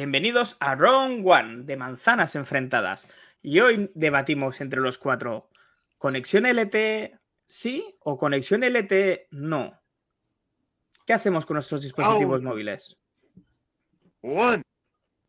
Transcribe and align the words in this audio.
Bienvenidos 0.00 0.56
a 0.60 0.76
Round 0.76 1.28
One 1.28 1.64
de 1.64 1.76
manzanas 1.76 2.34
enfrentadas. 2.34 3.06
Y 3.42 3.60
hoy 3.60 3.90
debatimos 3.94 4.62
entre 4.62 4.80
los 4.80 4.96
cuatro: 4.96 5.50
¿conexión 5.98 6.46
LTE 6.46 7.18
sí 7.44 7.98
o 8.00 8.16
conexión 8.16 8.64
LTE 8.64 9.28
no? 9.30 9.78
¿Qué 11.04 11.12
hacemos 11.12 11.44
con 11.44 11.56
nuestros 11.56 11.82
dispositivos 11.82 12.40
móviles? 12.40 12.98
One. 14.22 14.62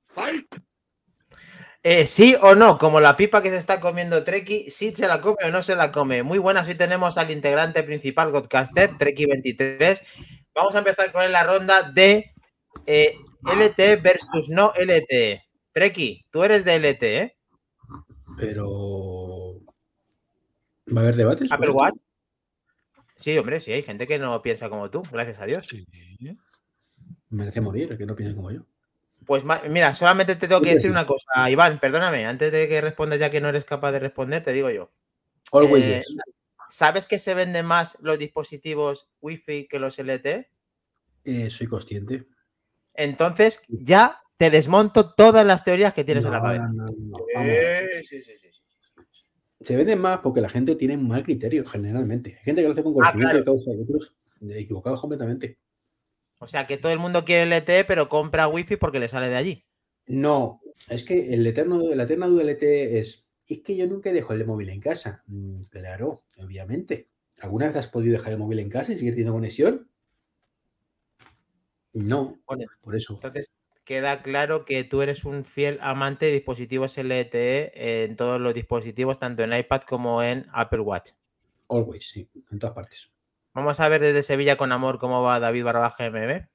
Fight. 0.07 0.55
Eh, 1.83 2.05
sí 2.05 2.37
o 2.41 2.55
no, 2.55 2.77
como 2.77 3.01
la 3.01 3.17
pipa 3.17 3.41
que 3.41 3.49
se 3.49 3.57
está 3.57 3.81
comiendo 3.81 4.23
Treki, 4.23 4.69
sí 4.69 4.95
se 4.95 5.05
la 5.05 5.19
come 5.19 5.43
o 5.43 5.51
no 5.51 5.63
se 5.63 5.75
la 5.75 5.91
come. 5.91 6.23
Muy 6.23 6.37
buenas, 6.37 6.65
hoy 6.65 6.75
tenemos 6.75 7.17
al 7.17 7.29
integrante 7.29 7.83
principal, 7.83 8.31
Godcaster, 8.31 8.91
Treki23. 8.91 10.01
Vamos 10.55 10.75
a 10.75 10.77
empezar 10.77 11.11
con 11.11 11.29
la 11.29 11.43
ronda 11.43 11.91
de 11.91 12.33
eh, 12.85 13.15
LTE 13.43 13.97
versus 13.97 14.49
no 14.49 14.73
LTE. 14.75 15.43
Treki, 15.73 16.25
tú 16.29 16.43
eres 16.43 16.65
de 16.65 16.75
LTE, 16.75 17.17
¿eh? 17.17 17.37
Pero. 18.37 19.59
¿Va 20.95 21.01
a 21.01 21.03
haber 21.03 21.15
debates? 21.15 21.51
Apple 21.51 21.69
Watch. 21.69 22.01
Sí, 23.15 23.37
hombre, 23.37 23.59
sí, 23.59 23.71
hay 23.71 23.83
gente 23.83 24.07
que 24.07 24.17
no 24.17 24.41
piensa 24.41 24.69
como 24.69 24.89
tú, 24.89 25.03
gracias 25.11 25.39
a 25.39 25.45
Dios. 25.45 25.67
Sí. 25.69 25.85
Merece 27.29 27.61
morir, 27.61 27.95
que 27.97 28.05
no 28.05 28.15
piensen 28.15 28.35
como 28.35 28.51
yo. 28.51 28.65
Pues 29.25 29.43
mira, 29.69 29.93
solamente 29.93 30.35
te 30.35 30.47
tengo 30.47 30.61
que 30.61 30.75
decir 30.75 30.89
una 30.89 31.05
cosa, 31.05 31.49
Iván, 31.49 31.79
perdóname, 31.79 32.25
antes 32.25 32.51
de 32.51 32.67
que 32.67 32.81
respondas 32.81 33.19
ya 33.19 33.29
que 33.29 33.39
no 33.39 33.49
eres 33.49 33.63
capaz 33.63 33.91
de 33.91 33.99
responder, 33.99 34.43
te 34.43 34.51
digo 34.51 34.71
yo. 34.71 34.91
Always 35.51 35.85
Eh, 35.85 36.03
yes. 36.05 36.17
¿Sabes 36.67 37.05
que 37.05 37.19
se 37.19 37.33
venden 37.33 37.65
más 37.65 37.97
los 38.01 38.17
dispositivos 38.17 39.07
Wi-Fi 39.21 39.67
que 39.67 39.79
los 39.79 39.99
LTE? 39.99 40.49
Eh, 41.25 41.49
soy 41.51 41.67
consciente. 41.67 42.27
Entonces 42.93 43.61
ya 43.67 44.21
te 44.37 44.49
desmonto 44.49 45.13
todas 45.13 45.45
las 45.45 45.63
teorías 45.63 45.93
que 45.93 46.03
tienes 46.03 46.25
en 46.25 46.31
la 46.31 46.41
cabeza. 46.41 46.67
no, 46.73 46.85
no. 46.85 47.17
Sí, 48.03 48.21
sí, 48.21 48.33
sí. 48.37 48.47
Se 49.61 49.75
venden 49.75 49.99
más 49.99 50.19
porque 50.19 50.41
la 50.41 50.49
gente 50.49 50.75
tiene 50.75 50.95
un 50.97 51.07
mal 51.07 51.23
criterio, 51.23 51.63
generalmente. 51.65 52.31
Hay 52.39 52.43
gente 52.45 52.61
que 52.61 52.67
lo 52.67 52.73
hace 52.73 52.83
con 52.83 52.93
Ah, 52.93 53.11
conocimiento 53.11 53.29
claro. 53.29 53.39
de 53.39 53.45
causa 53.45 53.71
y 53.71 53.81
otros 53.81 54.15
equivocados 54.49 54.99
completamente. 54.99 55.59
O 56.39 56.47
sea 56.47 56.65
que 56.65 56.77
todo 56.77 56.91
el 56.91 56.97
mundo 56.97 57.23
quiere 57.23 57.43
LTE, 57.43 57.85
pero 57.85 58.09
compra 58.09 58.47
Wi-Fi 58.47 58.77
porque 58.77 58.99
le 58.99 59.07
sale 59.07 59.29
de 59.29 59.35
allí. 59.35 59.65
No, 60.07 60.61
es 60.89 61.03
que 61.03 61.35
el 61.35 61.45
eterno, 61.45 61.93
la 61.93 62.03
eterna 62.03 62.25
duda 62.25 62.41
LTE 62.41 62.97
es, 62.97 63.27
es 63.45 63.59
que 63.59 63.75
yo 63.75 63.85
nunca 63.85 64.11
dejo 64.11 64.33
el 64.33 64.47
móvil 64.47 64.69
en 64.69 64.79
casa. 64.81 65.23
Mm, 65.27 65.59
claro, 65.69 66.25
obviamente. 66.39 67.09
¿Alguna 67.41 67.67
vez 67.67 67.75
has 67.75 67.87
podido 67.87 68.13
dejar 68.13 68.33
el 68.33 68.39
móvil 68.39 68.57
en 68.57 68.69
casa 68.69 68.91
y 68.91 68.97
seguir 68.97 69.13
teniendo 69.13 69.33
conexión? 69.33 69.90
No, 71.93 72.37
Bueno, 72.45 72.65
por 72.81 72.95
eso. 72.95 73.13
entonces 73.15 73.51
queda 73.83 74.21
claro 74.21 74.63
que 74.65 74.83
tú 74.83 75.01
eres 75.01 75.25
un 75.25 75.43
fiel 75.43 75.79
amante 75.81 76.27
de 76.27 76.33
dispositivos 76.33 76.97
LTE 76.97 78.03
en 78.05 78.15
todos 78.15 78.39
los 78.39 78.53
dispositivos, 78.53 79.19
tanto 79.19 79.43
en 79.43 79.53
iPad 79.53 79.81
como 79.81 80.23
en 80.23 80.47
Apple 80.53 80.79
Watch. 80.81 81.11
Always, 81.67 82.09
sí, 82.09 82.29
en 82.51 82.59
todas 82.59 82.75
partes. 82.75 83.11
Vamos 83.53 83.79
a 83.79 83.89
ver 83.89 84.01
desde 84.01 84.23
Sevilla 84.23 84.55
con 84.55 84.71
amor 84.71 84.97
cómo 84.97 85.21
va 85.21 85.39
David 85.39 85.65
Barba 85.65 85.89
GMB. 85.97 86.47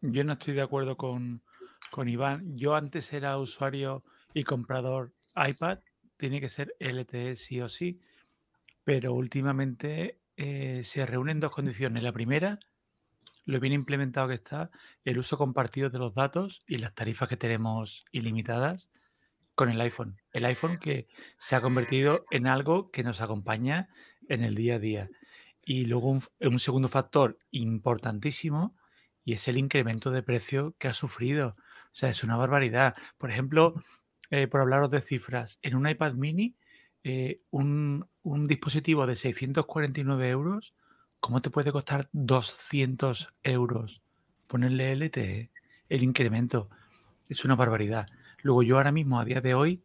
Yo 0.00 0.24
no 0.24 0.34
estoy 0.34 0.54
de 0.54 0.62
acuerdo 0.62 0.96
con, 0.96 1.42
con 1.90 2.08
Iván. 2.08 2.56
Yo 2.56 2.74
antes 2.74 3.12
era 3.12 3.38
usuario 3.38 4.04
y 4.34 4.44
comprador 4.44 5.12
iPad. 5.34 5.80
Tiene 6.16 6.40
que 6.40 6.48
ser 6.48 6.74
LTE 6.78 7.36
sí 7.36 7.60
o 7.60 7.68
sí. 7.68 8.00
Pero 8.84 9.12
últimamente 9.14 10.18
eh, 10.36 10.80
se 10.84 11.04
reúnen 11.06 11.40
dos 11.40 11.52
condiciones. 11.52 12.02
La 12.02 12.12
primera, 12.12 12.58
lo 13.46 13.60
bien 13.60 13.72
implementado 13.72 14.28
que 14.28 14.34
está, 14.34 14.70
el 15.04 15.18
uso 15.18 15.38
compartido 15.38 15.88
de 15.88 15.98
los 15.98 16.14
datos 16.14 16.62
y 16.66 16.78
las 16.78 16.94
tarifas 16.94 17.28
que 17.28 17.36
tenemos 17.36 18.04
ilimitadas 18.12 18.90
con 19.54 19.70
el 19.70 19.80
iPhone. 19.80 20.20
El 20.32 20.44
iPhone 20.44 20.78
que 20.78 21.06
se 21.38 21.56
ha 21.56 21.60
convertido 21.60 22.26
en 22.30 22.46
algo 22.46 22.90
que 22.90 23.04
nos 23.04 23.20
acompaña 23.20 23.88
en 24.28 24.42
el 24.42 24.54
día 24.54 24.74
a 24.74 24.78
día. 24.78 25.08
Y 25.62 25.86
luego 25.86 26.10
un, 26.10 26.22
un 26.40 26.58
segundo 26.58 26.88
factor 26.88 27.38
importantísimo 27.52 28.76
y 29.24 29.32
es 29.32 29.48
el 29.48 29.56
incremento 29.56 30.10
de 30.10 30.22
precio 30.22 30.74
que 30.78 30.88
ha 30.88 30.92
sufrido. 30.92 31.56
O 31.58 31.94
sea, 31.98 32.10
es 32.10 32.22
una 32.22 32.36
barbaridad. 32.36 32.94
Por 33.16 33.30
ejemplo, 33.30 33.74
eh, 34.30 34.48
por 34.48 34.60
hablaros 34.60 34.90
de 34.90 35.02
cifras, 35.02 35.58
en 35.62 35.76
un 35.76 35.88
iPad 35.88 36.14
mini, 36.14 36.56
eh, 37.04 37.40
un, 37.50 38.08
un 38.22 38.46
dispositivo 38.48 39.06
de 39.06 39.14
649 39.14 40.30
euros, 40.30 40.74
¿cómo 41.20 41.42
te 41.42 41.50
puede 41.50 41.72
costar 41.72 42.08
200 42.12 43.34
euros 43.42 44.02
ponerle 44.46 44.92
LTE? 44.92 45.50
El 45.88 46.02
incremento 46.02 46.68
es 47.28 47.44
una 47.44 47.54
barbaridad. 47.54 48.06
Luego 48.42 48.62
yo 48.62 48.76
ahora 48.76 48.92
mismo, 48.92 49.18
a 49.20 49.24
día 49.24 49.40
de 49.40 49.54
hoy, 49.54 49.82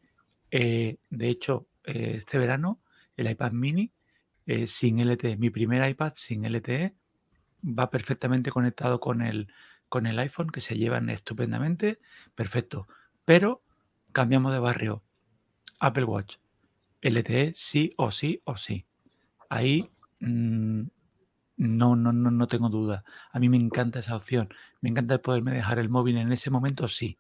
eh, 0.52 0.98
de 1.10 1.30
hecho, 1.30 1.68
eh, 1.84 2.16
este 2.18 2.38
verano, 2.38 2.82
el 3.18 3.30
iPad 3.30 3.54
mini 3.54 3.92
eh, 4.46 4.68
sin 4.68 5.00
LTE, 5.00 5.38
mi 5.38 5.50
primer 5.50 5.88
iPad 5.90 6.14
sin 6.16 6.46
LTE, 6.46 6.94
va 7.64 7.90
perfectamente 7.90 8.52
conectado 8.52 9.00
con 9.00 9.22
el, 9.22 9.52
con 9.90 10.08
el 10.08 10.20
iPhone, 10.20 10.50
que 10.50 10.62
se 10.62 10.78
llevan 10.78 11.10
estupendamente, 11.10 12.00
perfecto. 12.36 12.88
Pero 13.26 13.64
cambiamos 14.12 14.54
de 14.54 14.60
barrio. 14.60 15.04
Apple 15.80 16.04
Watch, 16.04 16.38
LTE 17.02 17.54
sí 17.56 17.94
o 17.98 18.12
sí 18.12 18.42
o 18.46 18.56
sí. 18.56 18.86
Ahí 19.50 19.90
mm, 20.20 20.84
no, 21.62 21.96
no, 21.96 22.12
no, 22.12 22.32
no 22.32 22.48
tengo 22.48 22.70
duda. 22.70 23.04
A 23.32 23.38
mí 23.38 23.48
me 23.48 23.56
encanta 23.56 24.00
esa 24.00 24.16
opción. 24.16 24.50
Me 24.82 24.90
encanta 24.90 25.22
poderme 25.22 25.52
dejar 25.52 25.78
el 25.78 25.90
móvil 25.90 26.18
en 26.18 26.32
ese 26.32 26.50
momento, 26.50 26.88
sí. 26.88 27.20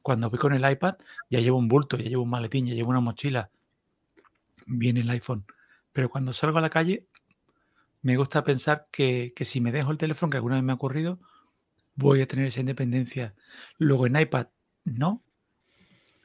Cuando 0.00 0.30
voy 0.30 0.38
con 0.38 0.54
el 0.54 0.70
iPad, 0.70 0.94
ya 1.28 1.40
llevo 1.40 1.58
un 1.58 1.66
bulto, 1.66 1.96
ya 1.96 2.08
llevo 2.08 2.22
un 2.22 2.30
maletín, 2.30 2.66
ya 2.66 2.74
llevo 2.74 2.90
una 2.90 3.00
mochila. 3.00 3.50
Viene 4.66 5.00
el 5.00 5.10
iPhone. 5.10 5.44
Pero 5.92 6.08
cuando 6.08 6.32
salgo 6.32 6.58
a 6.58 6.60
la 6.60 6.70
calle, 6.70 7.08
me 8.00 8.16
gusta 8.16 8.44
pensar 8.44 8.86
que, 8.92 9.32
que 9.34 9.44
si 9.44 9.60
me 9.60 9.72
dejo 9.72 9.90
el 9.90 9.98
teléfono, 9.98 10.30
que 10.30 10.36
alguna 10.36 10.54
vez 10.54 10.62
me 10.62 10.70
ha 10.70 10.76
ocurrido, 10.76 11.18
voy 11.96 12.20
a 12.20 12.28
tener 12.28 12.46
esa 12.46 12.60
independencia. 12.60 13.34
Luego 13.78 14.06
en 14.06 14.20
iPad, 14.20 14.46
no. 14.84 15.24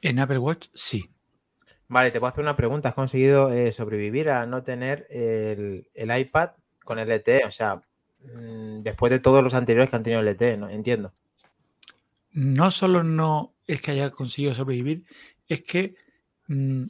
En 0.02 0.20
Apple 0.20 0.38
Watch, 0.38 0.68
sí. 0.72 1.10
Vale, 1.88 2.12
te 2.12 2.20
puedo 2.20 2.30
hacer 2.30 2.44
una 2.44 2.54
pregunta. 2.54 2.90
¿Has 2.90 2.94
conseguido 2.94 3.50
eh, 3.50 3.72
sobrevivir 3.72 4.30
a 4.30 4.46
no 4.46 4.62
tener 4.62 5.08
el, 5.10 5.88
el 5.94 6.16
iPad 6.16 6.50
con 6.90 6.98
LTE? 6.98 7.44
O 7.46 7.52
sea, 7.52 7.76
mm, 8.20 8.82
después 8.82 9.12
de 9.12 9.20
todos 9.20 9.44
los 9.44 9.54
anteriores 9.54 9.90
que 9.90 9.96
han 9.96 10.02
tenido 10.02 10.22
LTE, 10.22 10.56
¿no? 10.56 10.68
Entiendo. 10.68 11.12
No 12.32 12.72
solo 12.72 13.04
no 13.04 13.54
es 13.68 13.80
que 13.80 13.92
haya 13.92 14.10
conseguido 14.10 14.54
sobrevivir, 14.54 15.04
es 15.46 15.62
que 15.62 15.94
mm, 16.48 16.86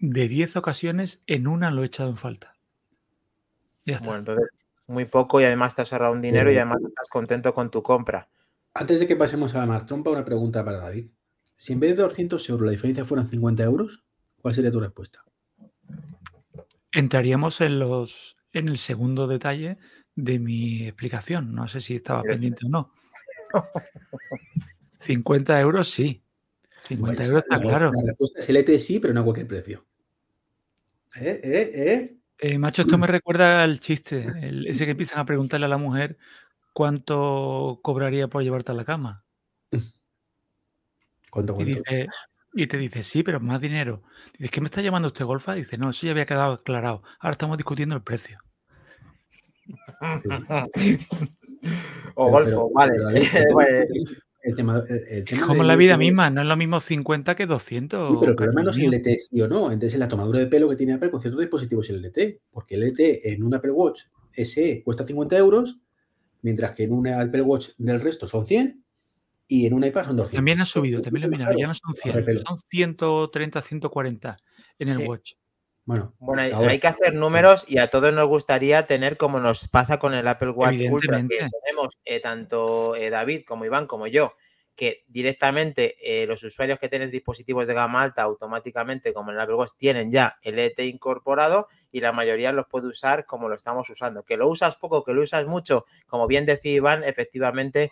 de 0.00 0.28
10 0.28 0.56
ocasiones, 0.56 1.22
en 1.28 1.46
una 1.46 1.70
lo 1.70 1.84
he 1.84 1.86
echado 1.86 2.10
en 2.10 2.16
falta. 2.16 2.56
Ya 3.86 3.94
está. 3.94 4.06
Bueno, 4.06 4.18
entonces, 4.18 4.48
muy 4.88 5.04
poco 5.04 5.40
y 5.40 5.44
además 5.44 5.76
te 5.76 5.82
has 5.82 5.92
ahorrado 5.92 6.14
un 6.14 6.22
dinero 6.22 6.50
y 6.50 6.56
además 6.56 6.78
estás 6.84 7.08
contento 7.08 7.54
con 7.54 7.70
tu 7.70 7.84
compra. 7.84 8.28
Antes 8.74 8.98
de 8.98 9.06
que 9.06 9.14
pasemos 9.14 9.54
a 9.54 9.58
la 9.58 9.66
más 9.66 9.86
trompa, 9.86 10.10
una 10.10 10.24
pregunta 10.24 10.64
para 10.64 10.78
David. 10.78 11.08
Si 11.54 11.72
en 11.72 11.78
vez 11.78 11.96
de 11.96 12.02
200 12.02 12.48
euros 12.48 12.66
la 12.66 12.72
diferencia 12.72 13.04
fueran 13.04 13.30
50 13.30 13.62
euros, 13.62 14.02
¿cuál 14.42 14.54
sería 14.54 14.72
tu 14.72 14.80
respuesta? 14.80 15.24
Entraríamos 16.90 17.60
en 17.60 17.78
los 17.78 18.39
en 18.52 18.68
el 18.68 18.78
segundo 18.78 19.26
detalle 19.26 19.78
de 20.14 20.38
mi 20.38 20.84
explicación. 20.86 21.54
No 21.54 21.68
sé 21.68 21.80
si 21.80 21.96
estaba 21.96 22.22
pendiente 22.22 22.66
o 22.66 22.68
no. 22.68 22.92
50 25.00 25.60
euros 25.60 25.88
sí. 25.90 26.22
50 26.82 27.24
euros 27.24 27.42
está 27.44 27.56
La- 27.56 27.62
claro. 27.62 27.92
La 27.92 28.08
respuesta 28.08 28.40
es 28.40 28.48
LTE 28.48 28.78
sí, 28.78 29.00
pero 29.00 29.14
no 29.14 29.20
a 29.20 29.24
cualquier 29.24 29.46
precio. 29.46 29.86
¿Eh? 31.16 31.40
¿Eh? 31.42 31.70
¿Eh? 31.74 32.16
Eh, 32.38 32.58
macho, 32.58 32.82
esto 32.82 32.96
me 32.96 33.06
recuerda 33.06 33.62
al 33.62 33.80
chiste, 33.80 34.32
el- 34.40 34.66
ese 34.66 34.84
que 34.84 34.92
empiezan 34.92 35.18
a 35.18 35.24
preguntarle 35.26 35.66
a 35.66 35.68
la 35.68 35.76
mujer 35.78 36.16
cuánto 36.72 37.80
cobraría 37.82 38.28
por 38.28 38.42
llevarte 38.42 38.72
a 38.72 38.74
la 38.74 38.84
cama. 38.84 39.24
¿Cuánto, 41.30 41.52
Y, 41.52 41.56
cuánto? 41.56 41.80
dice, 41.80 42.08
y 42.52 42.66
te 42.66 42.76
dice, 42.78 43.02
sí, 43.02 43.22
pero 43.22 43.40
más 43.40 43.60
dinero. 43.60 44.02
Dices, 44.32 44.50
¿qué 44.50 44.60
me 44.60 44.66
está 44.66 44.82
llamando 44.82 45.08
usted 45.08 45.24
golfa? 45.24 45.54
Dice, 45.54 45.78
no, 45.78 45.90
eso 45.90 46.06
ya 46.06 46.12
había 46.12 46.26
quedado 46.26 46.54
aclarado. 46.54 47.02
Ahora 47.20 47.32
estamos 47.32 47.56
discutiendo 47.56 47.94
el 47.94 48.02
precio. 48.02 48.38
O 52.14 52.30
Golfo, 52.30 52.70
vale. 52.74 52.98
Vale. 53.54 53.86
el 54.42 54.54
tema, 54.54 54.82
el- 54.88 54.94
el 55.08 55.18
Es 55.18 55.24
tema 55.26 55.46
como 55.46 55.62
la 55.62 55.76
vida 55.76 55.96
misma, 55.98 56.30
no 56.30 56.40
es 56.40 56.46
lo 56.46 56.56
mismo 56.56 56.80
50 56.80 57.34
que 57.36 57.46
200. 57.46 58.08
Sí, 58.08 58.16
pero 58.18 58.30
el 58.32 58.36
problema 58.36 58.62
no 58.62 58.70
es 58.70 58.78
el 58.78 58.94
LTE 58.94 59.18
sí 59.18 59.40
o 59.42 59.48
no, 59.48 59.66
entonces 59.70 59.94
es 59.94 60.00
la 60.00 60.08
tomadura 60.08 60.38
de 60.38 60.46
pelo 60.46 60.68
que 60.68 60.76
tiene 60.76 60.94
Apple 60.94 61.10
con 61.10 61.20
ciertos 61.20 61.40
dispositivos 61.40 61.88
el 61.90 62.02
LTE, 62.04 62.40
porque 62.50 62.76
el 62.76 62.84
LTE 62.84 63.32
en 63.34 63.42
un 63.42 63.54
Apple 63.54 63.72
Watch 63.72 64.04
SE 64.32 64.82
cuesta 64.84 65.06
50 65.06 65.36
euros, 65.36 65.78
mientras 66.42 66.72
que 66.72 66.84
en 66.84 66.92
un 66.92 67.06
Apple 67.08 67.42
Watch 67.42 67.68
del 67.76 68.00
resto 68.00 68.26
son 68.26 68.46
100 68.46 68.82
y 69.50 69.66
en 69.66 69.74
un 69.74 69.82
iPad 69.84 70.06
son 70.06 70.16
200. 70.16 70.36
También 70.36 70.60
ha 70.60 70.64
subido, 70.64 71.02
también 71.02 71.22
lo 71.22 71.26
he 71.26 71.30
mirado, 71.38 71.58
ya 71.58 71.66
no 71.66 71.74
son 71.74 71.92
Claro, 71.92 72.12
100, 72.20 72.24
pelo. 72.24 72.40
son 72.40 72.56
130, 72.56 73.60
140 73.60 74.36
en 74.78 74.88
el 74.88 74.96
Sí. 74.98 75.04
Watch. 75.04 75.32
Bueno, 75.84 76.14
Bueno, 76.20 76.42
hay, 76.68 76.78
que 76.78 76.86
hacer 76.86 77.14
números 77.14 77.64
y 77.68 77.78
a 77.78 77.88
todos 77.88 78.12
nos 78.14 78.28
gustaría 78.28 78.86
tener 78.86 79.16
como 79.16 79.40
nos 79.40 79.66
pasa 79.66 79.98
con 79.98 80.14
el 80.14 80.28
Apple 80.28 80.50
Watch 80.50 80.80
Ultra, 80.88 81.18
que 81.28 81.48
tenemos 81.64 81.98
eh, 82.04 82.20
tanto 82.20 82.94
eh, 82.94 83.10
David 83.10 83.42
como 83.44 83.64
Iván 83.64 83.88
como 83.88 84.06
yo, 84.06 84.34
que 84.76 85.04
directamente 85.08 85.96
eh, 86.00 86.26
los 86.26 86.44
usuarios 86.44 86.78
que 86.78 86.88
tienen 86.88 87.10
dispositivos 87.10 87.66
de 87.66 87.74
gama 87.74 88.02
alta 88.02 88.22
automáticamente, 88.22 89.12
como 89.12 89.30
en 89.30 89.36
el 89.36 89.42
Apple 89.42 89.56
Watch, 89.56 89.72
tienen 89.76 90.12
ya 90.12 90.38
el 90.42 90.60
LTE 90.60 90.86
incorporado 90.86 91.66
y 91.90 92.00
la 92.00 92.12
mayoría 92.12 92.52
los 92.52 92.66
puede 92.66 92.86
usar 92.86 93.26
como 93.26 93.48
lo 93.48 93.56
estamos 93.56 93.90
usando. 93.90 94.22
Que 94.22 94.36
lo 94.36 94.46
usas 94.46 94.76
poco, 94.76 95.02
que 95.02 95.12
lo 95.12 95.22
usas 95.22 95.46
mucho, 95.46 95.86
como 96.06 96.28
bien 96.28 96.46
decía 96.46 96.72
Iván, 96.74 97.02
efectivamente 97.02 97.90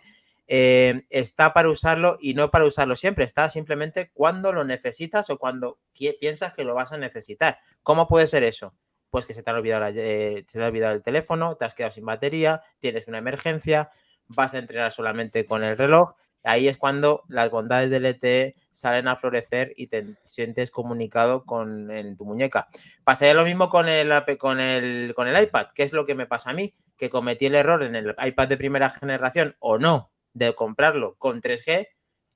eh, 0.51 1.05
está 1.11 1.53
para 1.53 1.69
usarlo 1.69 2.17
y 2.19 2.33
no 2.33 2.49
para 2.49 2.65
usarlo 2.65 2.95
siempre, 2.95 3.23
está 3.23 3.49
simplemente 3.49 4.09
cuando 4.11 4.51
lo 4.51 4.63
necesitas 4.65 5.29
o 5.29 5.37
cuando 5.37 5.77
piensas 6.19 6.55
que 6.55 6.63
lo 6.63 6.73
vas 6.73 6.91
a 6.91 6.97
necesitar. 6.97 7.59
¿Cómo 7.83 8.07
puede 8.07 8.25
ser 8.25 8.41
eso? 8.41 8.73
Pues 9.11 9.27
que 9.27 9.35
se 9.35 9.43
te, 9.43 9.51
ha 9.51 9.53
olvidado 9.53 9.85
eh, 9.95 10.43
se 10.47 10.57
te 10.57 10.65
ha 10.65 10.69
olvidado 10.69 10.95
el 10.95 11.03
teléfono, 11.03 11.55
te 11.55 11.65
has 11.65 11.75
quedado 11.75 11.91
sin 11.91 12.03
batería, 12.03 12.63
tienes 12.79 13.07
una 13.07 13.19
emergencia, 13.19 13.91
vas 14.27 14.55
a 14.55 14.57
entrenar 14.57 14.91
solamente 14.91 15.45
con 15.45 15.63
el 15.63 15.77
reloj. 15.77 16.15
Ahí 16.43 16.67
es 16.67 16.77
cuando 16.77 17.25
las 17.27 17.51
bondades 17.51 17.91
del 17.91 18.05
LTE 18.07 18.55
salen 18.71 19.07
a 19.07 19.17
florecer 19.17 19.73
y 19.75 19.85
te 19.85 20.15
sientes 20.25 20.71
comunicado 20.71 21.45
con 21.45 21.91
tu 22.17 22.25
muñeca. 22.25 22.69
Pasaría 23.03 23.35
lo 23.35 23.45
mismo 23.45 23.69
con 23.69 23.87
el, 23.87 24.09
con, 24.39 24.59
el, 24.59 25.13
con 25.13 25.27
el 25.27 25.43
iPad, 25.43 25.67
que 25.75 25.83
es 25.83 25.93
lo 25.93 26.07
que 26.07 26.15
me 26.15 26.25
pasa 26.25 26.49
a 26.49 26.53
mí, 26.53 26.73
que 26.97 27.11
cometí 27.11 27.45
el 27.45 27.55
error 27.55 27.83
en 27.83 27.95
el 27.95 28.15
iPad 28.17 28.47
de 28.47 28.57
primera 28.57 28.89
generación 28.89 29.55
o 29.59 29.77
no 29.77 30.11
de 30.33 30.53
comprarlo 30.55 31.15
con 31.17 31.41
3G 31.41 31.87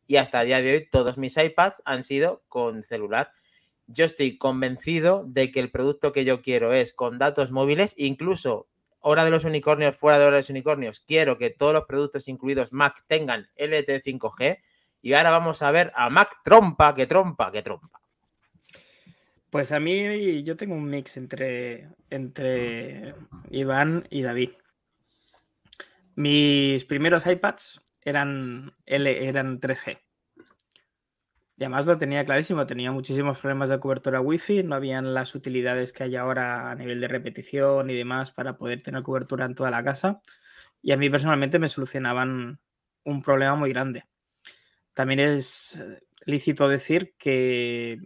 y 0.07 0.17
hasta 0.17 0.41
el 0.41 0.47
día 0.47 0.61
de 0.61 0.73
hoy 0.73 0.89
todos 0.89 1.17
mis 1.17 1.37
iPads 1.37 1.81
han 1.85 2.03
sido 2.03 2.43
con 2.49 2.83
celular. 2.83 3.31
Yo 3.87 4.05
estoy 4.05 4.37
convencido 4.37 5.25
de 5.27 5.51
que 5.51 5.59
el 5.59 5.71
producto 5.71 6.11
que 6.11 6.25
yo 6.25 6.41
quiero 6.41 6.73
es 6.73 6.93
con 6.93 7.19
datos 7.19 7.51
móviles, 7.51 7.93
incluso 7.97 8.67
hora 8.99 9.25
de 9.25 9.31
los 9.31 9.43
unicornios, 9.43 9.97
fuera 9.97 10.17
de 10.17 10.25
hora 10.25 10.37
de 10.37 10.41
los 10.41 10.49
unicornios, 10.49 11.01
quiero 11.01 11.37
que 11.37 11.49
todos 11.49 11.73
los 11.73 11.85
productos 11.85 12.27
incluidos 12.27 12.71
Mac 12.71 13.03
tengan 13.07 13.47
LTE 13.55 14.01
5G. 14.01 14.59
Y 15.01 15.13
ahora 15.13 15.31
vamos 15.31 15.61
a 15.61 15.71
ver 15.71 15.91
a 15.95 16.09
Mac 16.09 16.37
trompa, 16.45 16.95
que 16.95 17.05
trompa, 17.05 17.51
que 17.51 17.61
trompa. 17.61 17.99
Pues 19.49 19.71
a 19.73 19.79
mí 19.79 20.41
yo 20.43 20.55
tengo 20.55 20.73
un 20.73 20.89
mix 20.89 21.17
entre, 21.17 21.89
entre 22.09 23.13
Iván 23.51 24.07
y 24.09 24.21
David. 24.21 24.51
Mis 26.15 26.85
primeros 26.85 27.27
iPads 27.27 27.82
eran, 28.05 28.73
eran 28.85 29.59
3G. 29.59 29.99
Y 31.55 31.63
además 31.63 31.85
lo 31.85 31.97
tenía 31.97 32.25
clarísimo, 32.25 32.65
tenía 32.65 32.91
muchísimos 32.91 33.39
problemas 33.39 33.69
de 33.69 33.79
cobertura 33.79 34.19
Wi-Fi, 34.21 34.63
no 34.63 34.75
habían 34.75 35.13
las 35.13 35.35
utilidades 35.35 35.93
que 35.93 36.03
hay 36.03 36.15
ahora 36.15 36.71
a 36.71 36.75
nivel 36.75 36.99
de 36.99 37.07
repetición 37.07 37.89
y 37.89 37.95
demás 37.95 38.31
para 38.31 38.57
poder 38.57 38.81
tener 38.81 39.03
cobertura 39.03 39.45
en 39.45 39.53
toda 39.53 39.69
la 39.69 39.83
casa. 39.83 40.21
Y 40.81 40.91
a 40.91 40.97
mí 40.97 41.09
personalmente 41.09 41.59
me 41.59 41.69
solucionaban 41.69 42.59
un 43.03 43.21
problema 43.21 43.55
muy 43.55 43.69
grande. 43.69 44.05
También 44.93 45.19
es 45.19 45.81
lícito 46.25 46.67
decir 46.67 47.13
que 47.17 47.99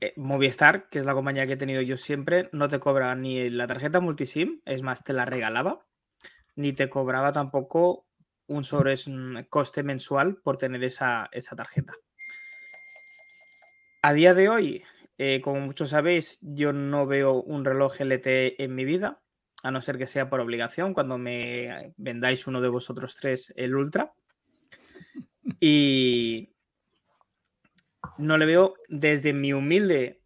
eh, 0.00 0.12
Movistar, 0.16 0.88
que 0.90 0.98
es 0.98 1.06
la 1.06 1.14
compañía 1.14 1.46
que 1.46 1.54
he 1.54 1.56
tenido 1.56 1.80
yo 1.82 1.96
siempre, 1.96 2.50
no 2.52 2.68
te 2.68 2.80
cobra 2.80 3.14
ni 3.14 3.48
la 3.48 3.66
tarjeta 3.66 4.00
multisim, 4.00 4.60
es 4.66 4.82
más, 4.82 5.04
te 5.04 5.14
la 5.14 5.24
regalaba 5.24 5.86
ni 6.56 6.72
te 6.72 6.88
cobraba 6.88 7.32
tampoco 7.32 8.06
un 8.46 8.64
sobre 8.64 8.96
coste 9.48 9.82
mensual 9.82 10.36
por 10.36 10.58
tener 10.58 10.84
esa, 10.84 11.30
tarjeta. 11.56 11.94
A 14.02 14.12
día 14.12 14.34
de 14.34 14.48
hoy, 14.48 14.82
eh, 15.16 15.40
como 15.40 15.60
muchos 15.60 15.90
sabéis, 15.90 16.38
yo 16.42 16.72
no 16.72 17.06
veo 17.06 17.42
un 17.42 17.64
reloj 17.64 18.00
LTE 18.00 18.62
en 18.62 18.74
mi 18.74 18.84
vida, 18.84 19.22
a 19.62 19.70
no 19.70 19.80
ser 19.80 19.96
que 19.96 20.06
sea 20.06 20.28
por 20.28 20.40
obligación, 20.40 20.92
cuando 20.92 21.16
me 21.16 21.94
vendáis 21.96 22.46
uno 22.46 22.60
de 22.60 22.68
vosotros 22.68 23.16
tres 23.16 23.52
el 23.56 23.74
Ultra. 23.74 24.12
Y 25.60 26.54
no 28.18 28.38
le 28.38 28.46
veo 28.46 28.74
desde 28.88 29.32
mi 29.32 29.52
humilde 29.52 30.22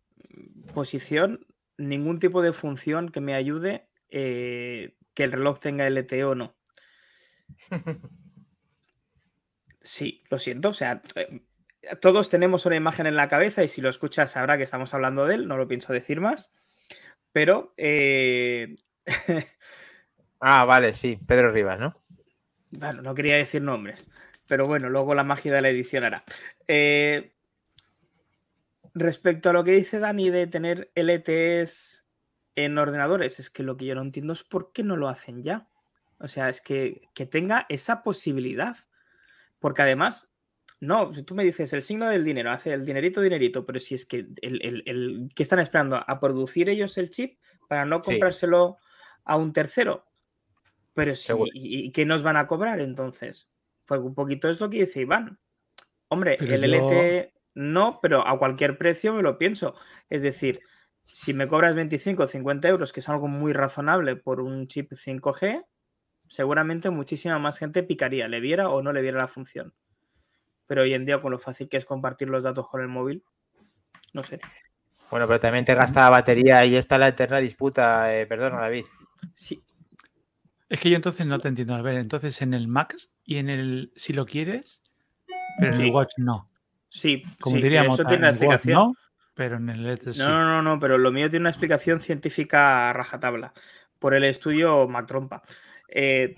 posición 0.73 1.45
ningún 1.77 2.19
tipo 2.19 2.43
de 2.43 2.53
función 2.53 3.09
que 3.11 3.21
me 3.21 3.35
ayude 3.35 3.89
eh, 4.11 4.97
que 5.19 5.25
el 5.25 5.33
reloj 5.33 5.59
tenga 5.59 5.85
LTE 5.91 6.23
o 6.23 6.37
no. 6.37 6.57
Sí, 9.81 10.23
lo 10.31 10.39
siento. 10.39 10.69
O 10.69 10.73
sea, 10.73 11.03
eh, 11.17 11.41
todos 12.01 12.31
tenemos 12.31 12.67
una 12.67 12.77
imagen 12.77 13.09
en 13.09 13.17
la 13.17 13.29
cabeza 13.29 13.65
y 13.65 13.69
si 13.69 13.81
lo 13.81 13.89
escuchas 13.89 14.31
sabrá 14.31 14.57
que 14.57 14.63
estamos 14.63 14.95
hablando 14.95 15.27
de 15.27 15.35
él. 15.35 15.49
No 15.49 15.57
lo 15.57 15.67
pienso 15.67 15.93
decir 15.93 16.21
más. 16.21 16.53
Pero. 17.33 17.75
Eh, 17.77 18.77
ah, 20.41 20.65
vale, 20.65 20.95
sí. 20.95 21.19
Pedro 21.27 21.51
Rivas, 21.51 21.81
¿no? 21.81 22.01
Bueno, 22.71 23.03
no 23.03 23.17
quería 23.17 23.37
decir 23.37 23.63
nombres. 23.63 24.09
Pero 24.47 24.67
bueno, 24.67 24.89
luego 24.89 25.17
la 25.17 25.25
magia 25.25 25.53
de 25.53 25.63
la 25.63 25.71
edición 25.71 26.05
hará. 26.05 26.23
Eh, 26.69 27.35
respecto 28.95 29.51
a 29.51 29.53
lo 29.53 29.65
que 29.65 29.73
dice 29.73 29.99
Dani 29.99 30.31
de 30.31 30.47
tener 30.47 30.93
LTEs 30.95 32.05
en 32.65 32.77
ordenadores. 32.77 33.39
Es 33.39 33.51
que 33.51 33.63
lo 33.63 33.77
que 33.77 33.87
yo 33.87 33.95
no 33.95 34.03
entiendo 34.03 34.33
es 34.33 34.43
por 34.43 34.73
qué 34.73 34.83
no 34.83 34.97
lo 34.97 35.09
hacen 35.09 35.43
ya. 35.43 35.69
O 36.19 36.27
sea, 36.27 36.49
es 36.49 36.61
que, 36.61 37.09
tenga 37.31 37.67
esa 37.69 38.03
posibilidad. 38.03 38.77
Porque 39.61 39.83
además, 39.83 40.29
no, 40.81 41.15
si 41.15 41.23
tú 41.23 41.37
me 41.37 41.45
dices 41.45 41.73
el 41.73 41.85
signo 41.85 42.09
del 42.09 42.25
dinero, 42.25 42.51
hace 42.51 42.73
el 42.73 42.85
dinerito, 42.85 43.21
dinerito, 43.21 43.65
pero 43.65 43.79
si 43.79 43.95
es 43.95 44.07
que 44.07 44.27
el, 44.43 45.31
que 45.35 45.43
están 45.43 45.61
esperando 45.61 46.03
a 46.05 46.21
producir 46.21 46.69
ellos 46.69 46.99
el 46.99 47.11
chip 47.11 47.39
para 47.69 47.85
no 47.85 48.01
comprárselo 48.01 48.79
a 49.25 49.37
un 49.37 49.53
tercero. 49.53 50.05
Pero 50.95 51.15
sí, 51.15 51.33
¿y, 51.55 51.93
qué 51.93 52.05
nos 52.07 52.25
van 52.25 52.37
a 52.37 52.49
cobrar 52.49 52.81
entonces? 52.81 53.55
Pues 53.87 54.01
un 54.01 54.15
poquito 54.15 54.51
es 54.51 54.61
lo 54.61 54.69
que 54.69 54.81
dice 54.81 55.03
Iván. 55.03 55.39
Hombre, 56.09 56.37
el 56.41 56.65
LT 56.65 57.33
no, 57.55 58.01
pero 58.03 58.27
a 58.27 58.37
cualquier 58.39 58.79
precio 58.79 59.13
me 59.13 59.23
lo 59.23 59.39
pienso. 59.39 59.75
Es 60.09 60.23
decir, 60.23 60.61
si 61.13 61.35
me 61.35 61.49
cobras 61.49 61.75
25 61.75 62.23
o 62.23 62.29
50 62.29 62.69
euros, 62.69 62.93
que 62.93 63.01
es 63.01 63.09
algo 63.09 63.29
muy 63.29 63.53
razonable 63.53 64.17
por 64.17 64.41
un 64.41 64.67
chip 64.67 64.93
5G, 64.93 65.65
seguramente 66.29 66.91
muchísima 66.91 67.39
más 67.39 67.59
gente 67.59 67.83
picaría, 67.83 68.29
le 68.29 68.41
viera 68.41 68.69
o 68.71 68.83
no 68.83 68.93
le 68.93 69.03
viera 69.03 69.19
la 69.19 69.29
función. 69.29 69.75
Pero 70.67 70.83
hoy 70.83 70.95
en 70.95 71.05
día, 71.05 71.21
con 71.21 71.33
lo 71.33 71.39
fácil 71.39 71.69
que 71.69 71.79
es 71.79 71.85
compartir 71.85 72.29
los 72.29 72.45
datos 72.45 72.69
con 72.69 72.83
el 72.83 72.89
móvil, 72.89 73.25
no 74.13 74.23
sé. 74.23 74.39
Bueno, 75.11 75.27
pero 75.27 75.41
también 75.41 75.65
te 75.65 75.75
gasta 75.75 76.03
la 76.03 76.11
batería 76.11 76.65
y 76.67 76.77
está 76.77 76.99
la 76.99 77.09
eterna 77.09 77.39
disputa. 77.39 78.15
Eh, 78.15 78.27
perdona, 78.27 78.59
David. 78.59 78.85
Sí. 79.33 79.63
Es 80.69 80.81
que 80.81 80.91
yo 80.91 80.97
entonces 80.97 81.27
no 81.27 81.39
te 81.41 81.49
entiendo. 81.49 81.75
A 81.75 81.83
ver, 81.83 81.97
entonces 81.97 82.43
en 82.43 82.53
el 82.53 82.69
Max 82.69 83.11
y 83.25 83.39
en 83.39 83.49
el 83.49 83.93
si 83.97 84.13
lo 84.13 84.27
quieres, 84.27 84.83
pero 85.59 85.75
en 85.75 85.81
el 85.81 85.91
Watch 85.91 86.13
no. 86.19 86.51
Sí, 86.91 87.23
como 87.41 87.57
diríamos, 87.57 87.99
eso 87.99 88.09
tiene 88.09 88.29
explicación. 88.29 88.75
no, 88.75 88.95
pero 89.39 89.57
en 89.57 89.69
el 89.69 89.85
LED 89.85 90.17
No, 90.17 90.31
no, 90.31 90.45
no, 90.45 90.63
no, 90.63 90.81
pero 90.81 90.99
lo 90.99 91.13
mío 91.13 91.31
tiene 91.31 91.45
una 91.45 91.51
explicación 91.51 92.01
científica 92.01 92.93
rajatabla 92.93 93.55
por 94.01 94.13
el 94.13 94.25
estudio 94.25 94.89
Mactrompa. 94.89 95.45
Eh, 95.89 96.35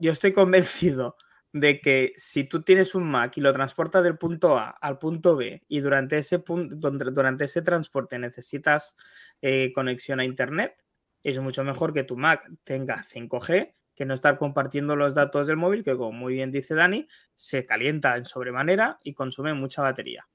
yo 0.00 0.10
estoy 0.10 0.32
convencido 0.32 1.16
de 1.52 1.80
que 1.80 2.12
si 2.16 2.42
tú 2.42 2.62
tienes 2.62 2.96
un 2.96 3.08
Mac 3.08 3.36
y 3.36 3.40
lo 3.40 3.52
transportas 3.52 4.02
del 4.02 4.18
punto 4.18 4.58
A 4.58 4.70
al 4.70 4.98
punto 4.98 5.36
B 5.36 5.62
y 5.68 5.78
durante 5.78 6.18
ese, 6.18 6.40
punto, 6.40 6.90
durante 6.90 7.44
ese 7.44 7.62
transporte 7.62 8.18
necesitas 8.18 8.96
eh, 9.42 9.70
conexión 9.72 10.18
a 10.18 10.24
Internet, 10.24 10.84
es 11.22 11.38
mucho 11.38 11.62
mejor 11.62 11.92
que 11.92 12.02
tu 12.02 12.16
Mac 12.16 12.50
tenga 12.64 13.04
5G 13.04 13.74
que 13.94 14.06
no 14.06 14.14
estar 14.14 14.38
compartiendo 14.38 14.96
los 14.96 15.14
datos 15.14 15.46
del 15.46 15.56
móvil, 15.56 15.84
que 15.84 15.96
como 15.96 16.10
muy 16.10 16.34
bien 16.34 16.50
dice 16.50 16.74
Dani, 16.74 17.06
se 17.36 17.64
calienta 17.64 18.16
en 18.16 18.24
sobremanera 18.24 18.98
y 19.04 19.14
consume 19.14 19.54
mucha 19.54 19.82
batería. 19.82 20.26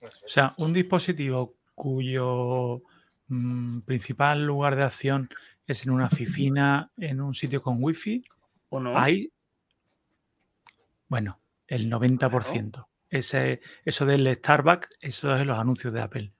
O 0.00 0.28
sea, 0.28 0.54
un 0.56 0.72
dispositivo 0.72 1.59
cuyo 1.80 2.82
mm, 3.28 3.80
principal 3.80 4.44
lugar 4.44 4.76
de 4.76 4.82
acción 4.82 5.30
es 5.66 5.86
en 5.86 5.92
una 5.92 6.06
oficina, 6.06 6.92
en 6.98 7.22
un 7.22 7.32
sitio 7.34 7.62
con 7.62 7.78
wifi, 7.80 8.22
¿O 8.68 8.80
no? 8.80 8.98
hay, 8.98 9.32
bueno, 11.08 11.40
el 11.66 11.90
90%. 11.90 12.86
Ese, 13.08 13.62
eso 13.82 14.04
del 14.04 14.32
Starbucks, 14.36 14.90
eso 15.00 15.34
es 15.34 15.46
los 15.46 15.58
anuncios 15.58 15.94
de 15.94 16.02
Apple. 16.02 16.32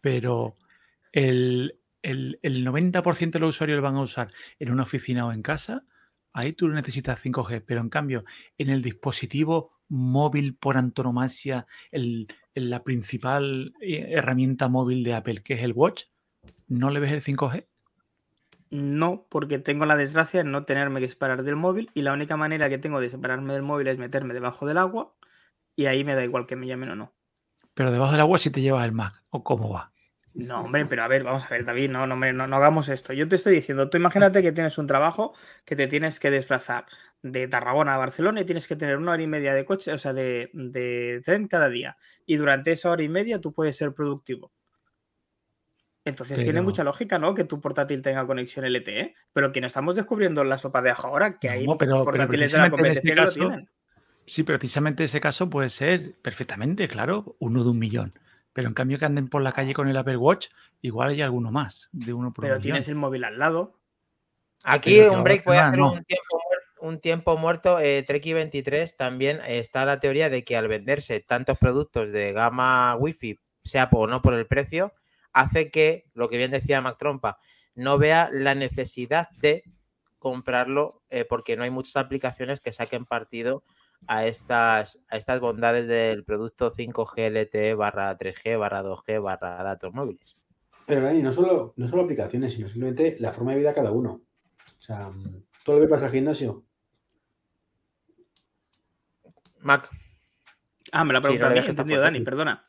Pero 0.00 0.56
el, 1.12 1.78
el, 2.02 2.40
el 2.42 2.66
90% 2.66 3.30
de 3.30 3.38
los 3.38 3.54
usuarios 3.54 3.76
lo 3.76 3.82
van 3.82 3.94
a 3.94 4.00
usar 4.00 4.32
en 4.58 4.72
una 4.72 4.82
oficina 4.82 5.24
o 5.24 5.32
en 5.32 5.42
casa, 5.42 5.84
ahí 6.32 6.52
tú 6.52 6.68
necesitas 6.68 7.22
5G, 7.22 7.62
pero 7.64 7.80
en 7.80 7.90
cambio, 7.90 8.24
en 8.58 8.70
el 8.70 8.82
dispositivo 8.82 9.73
móvil 9.88 10.56
por 10.56 10.76
antonomasia, 10.76 11.66
el, 11.90 12.28
la 12.54 12.82
principal 12.82 13.74
eh, 13.80 14.06
herramienta 14.10 14.68
móvil 14.68 15.04
de 15.04 15.14
Apple, 15.14 15.42
que 15.42 15.54
es 15.54 15.62
el 15.62 15.72
Watch, 15.72 16.04
¿no 16.68 16.90
le 16.90 17.00
ves 17.00 17.12
el 17.12 17.22
5G? 17.22 17.66
No, 18.70 19.26
porque 19.28 19.58
tengo 19.58 19.86
la 19.86 19.96
desgracia 19.96 20.42
de 20.42 20.50
no 20.50 20.62
tenerme 20.62 21.00
que 21.00 21.08
separar 21.08 21.44
del 21.44 21.56
móvil 21.56 21.90
y 21.94 22.02
la 22.02 22.12
única 22.12 22.36
manera 22.36 22.68
que 22.68 22.78
tengo 22.78 23.00
de 23.00 23.10
separarme 23.10 23.52
del 23.52 23.62
móvil 23.62 23.86
es 23.86 23.98
meterme 23.98 24.34
debajo 24.34 24.66
del 24.66 24.78
agua 24.78 25.14
y 25.76 25.86
ahí 25.86 26.02
me 26.02 26.14
da 26.14 26.24
igual 26.24 26.46
que 26.46 26.56
me 26.56 26.66
llamen 26.66 26.90
o 26.90 26.96
no. 26.96 27.12
Pero 27.74 27.92
debajo 27.92 28.12
del 28.12 28.20
agua 28.20 28.38
si 28.38 28.50
te 28.50 28.60
llevas 28.60 28.84
el 28.84 28.92
Mac, 28.92 29.22
¿o 29.30 29.44
cómo 29.44 29.70
va? 29.70 29.93
No, 30.34 30.62
hombre, 30.62 30.84
pero 30.86 31.04
a 31.04 31.08
ver, 31.08 31.22
vamos 31.22 31.44
a 31.44 31.48
ver, 31.48 31.64
David, 31.64 31.90
no, 31.90 32.06
no, 32.08 32.16
no, 32.16 32.46
no 32.48 32.56
hagamos 32.56 32.88
esto. 32.88 33.12
Yo 33.12 33.28
te 33.28 33.36
estoy 33.36 33.54
diciendo, 33.54 33.88
tú 33.88 33.96
imagínate 33.98 34.42
que 34.42 34.50
tienes 34.50 34.76
un 34.78 34.86
trabajo 34.88 35.32
que 35.64 35.76
te 35.76 35.86
tienes 35.86 36.18
que 36.18 36.30
desplazar 36.32 36.86
de 37.22 37.46
Tarragona 37.46 37.94
a 37.94 37.98
Barcelona 37.98 38.40
y 38.40 38.44
tienes 38.44 38.66
que 38.66 38.74
tener 38.74 38.96
una 38.96 39.12
hora 39.12 39.22
y 39.22 39.28
media 39.28 39.54
de 39.54 39.64
coche, 39.64 39.92
o 39.92 39.98
sea, 39.98 40.12
de, 40.12 40.50
de 40.52 41.22
tren 41.24 41.46
cada 41.46 41.68
día. 41.68 41.96
Y 42.26 42.36
durante 42.36 42.72
esa 42.72 42.90
hora 42.90 43.02
y 43.04 43.08
media 43.08 43.40
tú 43.40 43.52
puedes 43.52 43.76
ser 43.76 43.92
productivo. 43.94 44.52
Entonces 46.04 46.36
tiene 46.36 46.52
Pero- 46.54 46.64
mucha 46.64 46.84
lógica, 46.84 47.18
¿no? 47.18 47.34
Que 47.34 47.44
tu 47.44 47.60
portátil 47.60 48.02
tenga 48.02 48.26
conexión 48.26 48.64
LTE. 48.66 49.14
Pero 49.32 49.52
que 49.52 49.60
no 49.60 49.68
estamos 49.68 49.94
descubriendo 49.94 50.44
la 50.44 50.58
sopa 50.58 50.82
de 50.82 50.90
ajo 50.90 51.06
ahora, 51.08 51.38
que 51.38 51.48
hay 51.48 51.66
No, 51.66 51.78
pero- 51.78 51.92
pero 51.92 52.04
portátiles 52.04 52.52
de 52.52 52.58
la 52.58 52.64
precisamente 52.70 52.80
en 52.88 52.92
este 52.92 53.00
competencia 53.00 53.14
que 53.14 53.20
lo 53.20 53.24
caso, 53.26 53.40
tienen. 53.50 53.70
Sí, 54.26 54.42
pero 54.42 54.58
precisamente 54.58 55.04
ese 55.04 55.20
caso 55.20 55.48
puede 55.48 55.70
ser 55.70 56.14
perfectamente, 56.20 56.88
claro, 56.88 57.36
uno 57.38 57.62
de 57.62 57.70
un 57.70 57.78
millón. 57.78 58.12
Pero 58.54 58.68
en 58.68 58.74
cambio 58.74 58.98
que 58.98 59.04
anden 59.04 59.28
por 59.28 59.42
la 59.42 59.52
calle 59.52 59.74
con 59.74 59.88
el 59.88 59.96
Apple 59.96 60.16
Watch, 60.16 60.48
igual 60.80 61.10
hay 61.10 61.20
alguno 61.20 61.50
más, 61.50 61.90
de 61.92 62.14
uno 62.14 62.32
por 62.32 62.44
Pero 62.44 62.58
tienes 62.60 62.88
el 62.88 62.94
móvil 62.94 63.24
al 63.24 63.38
lado. 63.38 63.78
Aquí 64.62 64.98
un 65.00 65.22
break, 65.24 65.44
voy 65.44 65.56
a 65.58 65.68
hacer 65.68 65.78
no. 65.78 65.92
un 65.92 66.04
tiempo, 66.04 66.38
muer- 66.38 66.88
un 66.88 67.00
tiempo 67.00 67.36
muerto. 67.36 67.80
Eh, 67.80 68.04
Treki23 68.06 68.96
también 68.96 69.40
está 69.46 69.84
la 69.84 70.00
teoría 70.00 70.30
de 70.30 70.44
que 70.44 70.56
al 70.56 70.68
venderse 70.68 71.20
tantos 71.20 71.58
productos 71.58 72.12
de 72.12 72.32
gama 72.32 72.96
Wi-Fi, 72.96 73.38
sea 73.64 73.90
por, 73.90 74.08
o 74.08 74.10
no 74.10 74.22
por 74.22 74.34
el 74.34 74.46
precio, 74.46 74.94
hace 75.32 75.70
que, 75.70 76.06
lo 76.14 76.28
que 76.28 76.38
bien 76.38 76.52
decía 76.52 76.80
Mac 76.80 76.96
Trompa, 76.96 77.38
no 77.74 77.98
vea 77.98 78.30
la 78.32 78.54
necesidad 78.54 79.28
de 79.40 79.64
comprarlo 80.20 81.02
eh, 81.10 81.26
porque 81.28 81.56
no 81.56 81.64
hay 81.64 81.70
muchas 81.70 81.96
aplicaciones 81.96 82.60
que 82.60 82.72
saquen 82.72 83.04
partido 83.04 83.64
a 84.06 84.26
estas, 84.26 85.00
a 85.08 85.16
estas 85.16 85.40
bondades 85.40 85.86
del 85.86 86.24
producto 86.24 86.70
5G 86.72 87.26
LTE 87.26 87.74
barra 87.74 88.16
3G 88.18 88.58
barra 88.58 88.82
2G 88.82 89.22
barra 89.22 89.62
datos 89.62 89.92
móviles. 89.94 90.36
Pero 90.86 91.00
Dani, 91.02 91.22
no 91.22 91.32
solo, 91.32 91.72
no 91.76 91.88
solo 91.88 92.02
aplicaciones, 92.02 92.52
sino 92.52 92.68
simplemente 92.68 93.16
la 93.18 93.32
forma 93.32 93.52
de 93.52 93.58
vida 93.58 93.68
de 93.70 93.74
cada 93.74 93.90
uno. 93.90 94.20
O 94.78 94.80
sea, 94.80 95.10
todo 95.64 95.76
lo 95.78 95.82
que 95.86 95.88
pasa 95.88 96.06
al 96.06 96.12
gimnasio. 96.12 96.64
Mac, 99.60 99.88
Ah, 100.92 101.04
me 101.04 101.12
la 101.12 101.18
Sí, 101.20 101.22
no 101.22 101.22
pregunta 101.22 101.46
a 101.46 101.50
mí, 101.50 101.60
tan 101.60 101.68
entendido. 101.70 102.00
Dani, 102.02 102.20
perdona. 102.20 102.62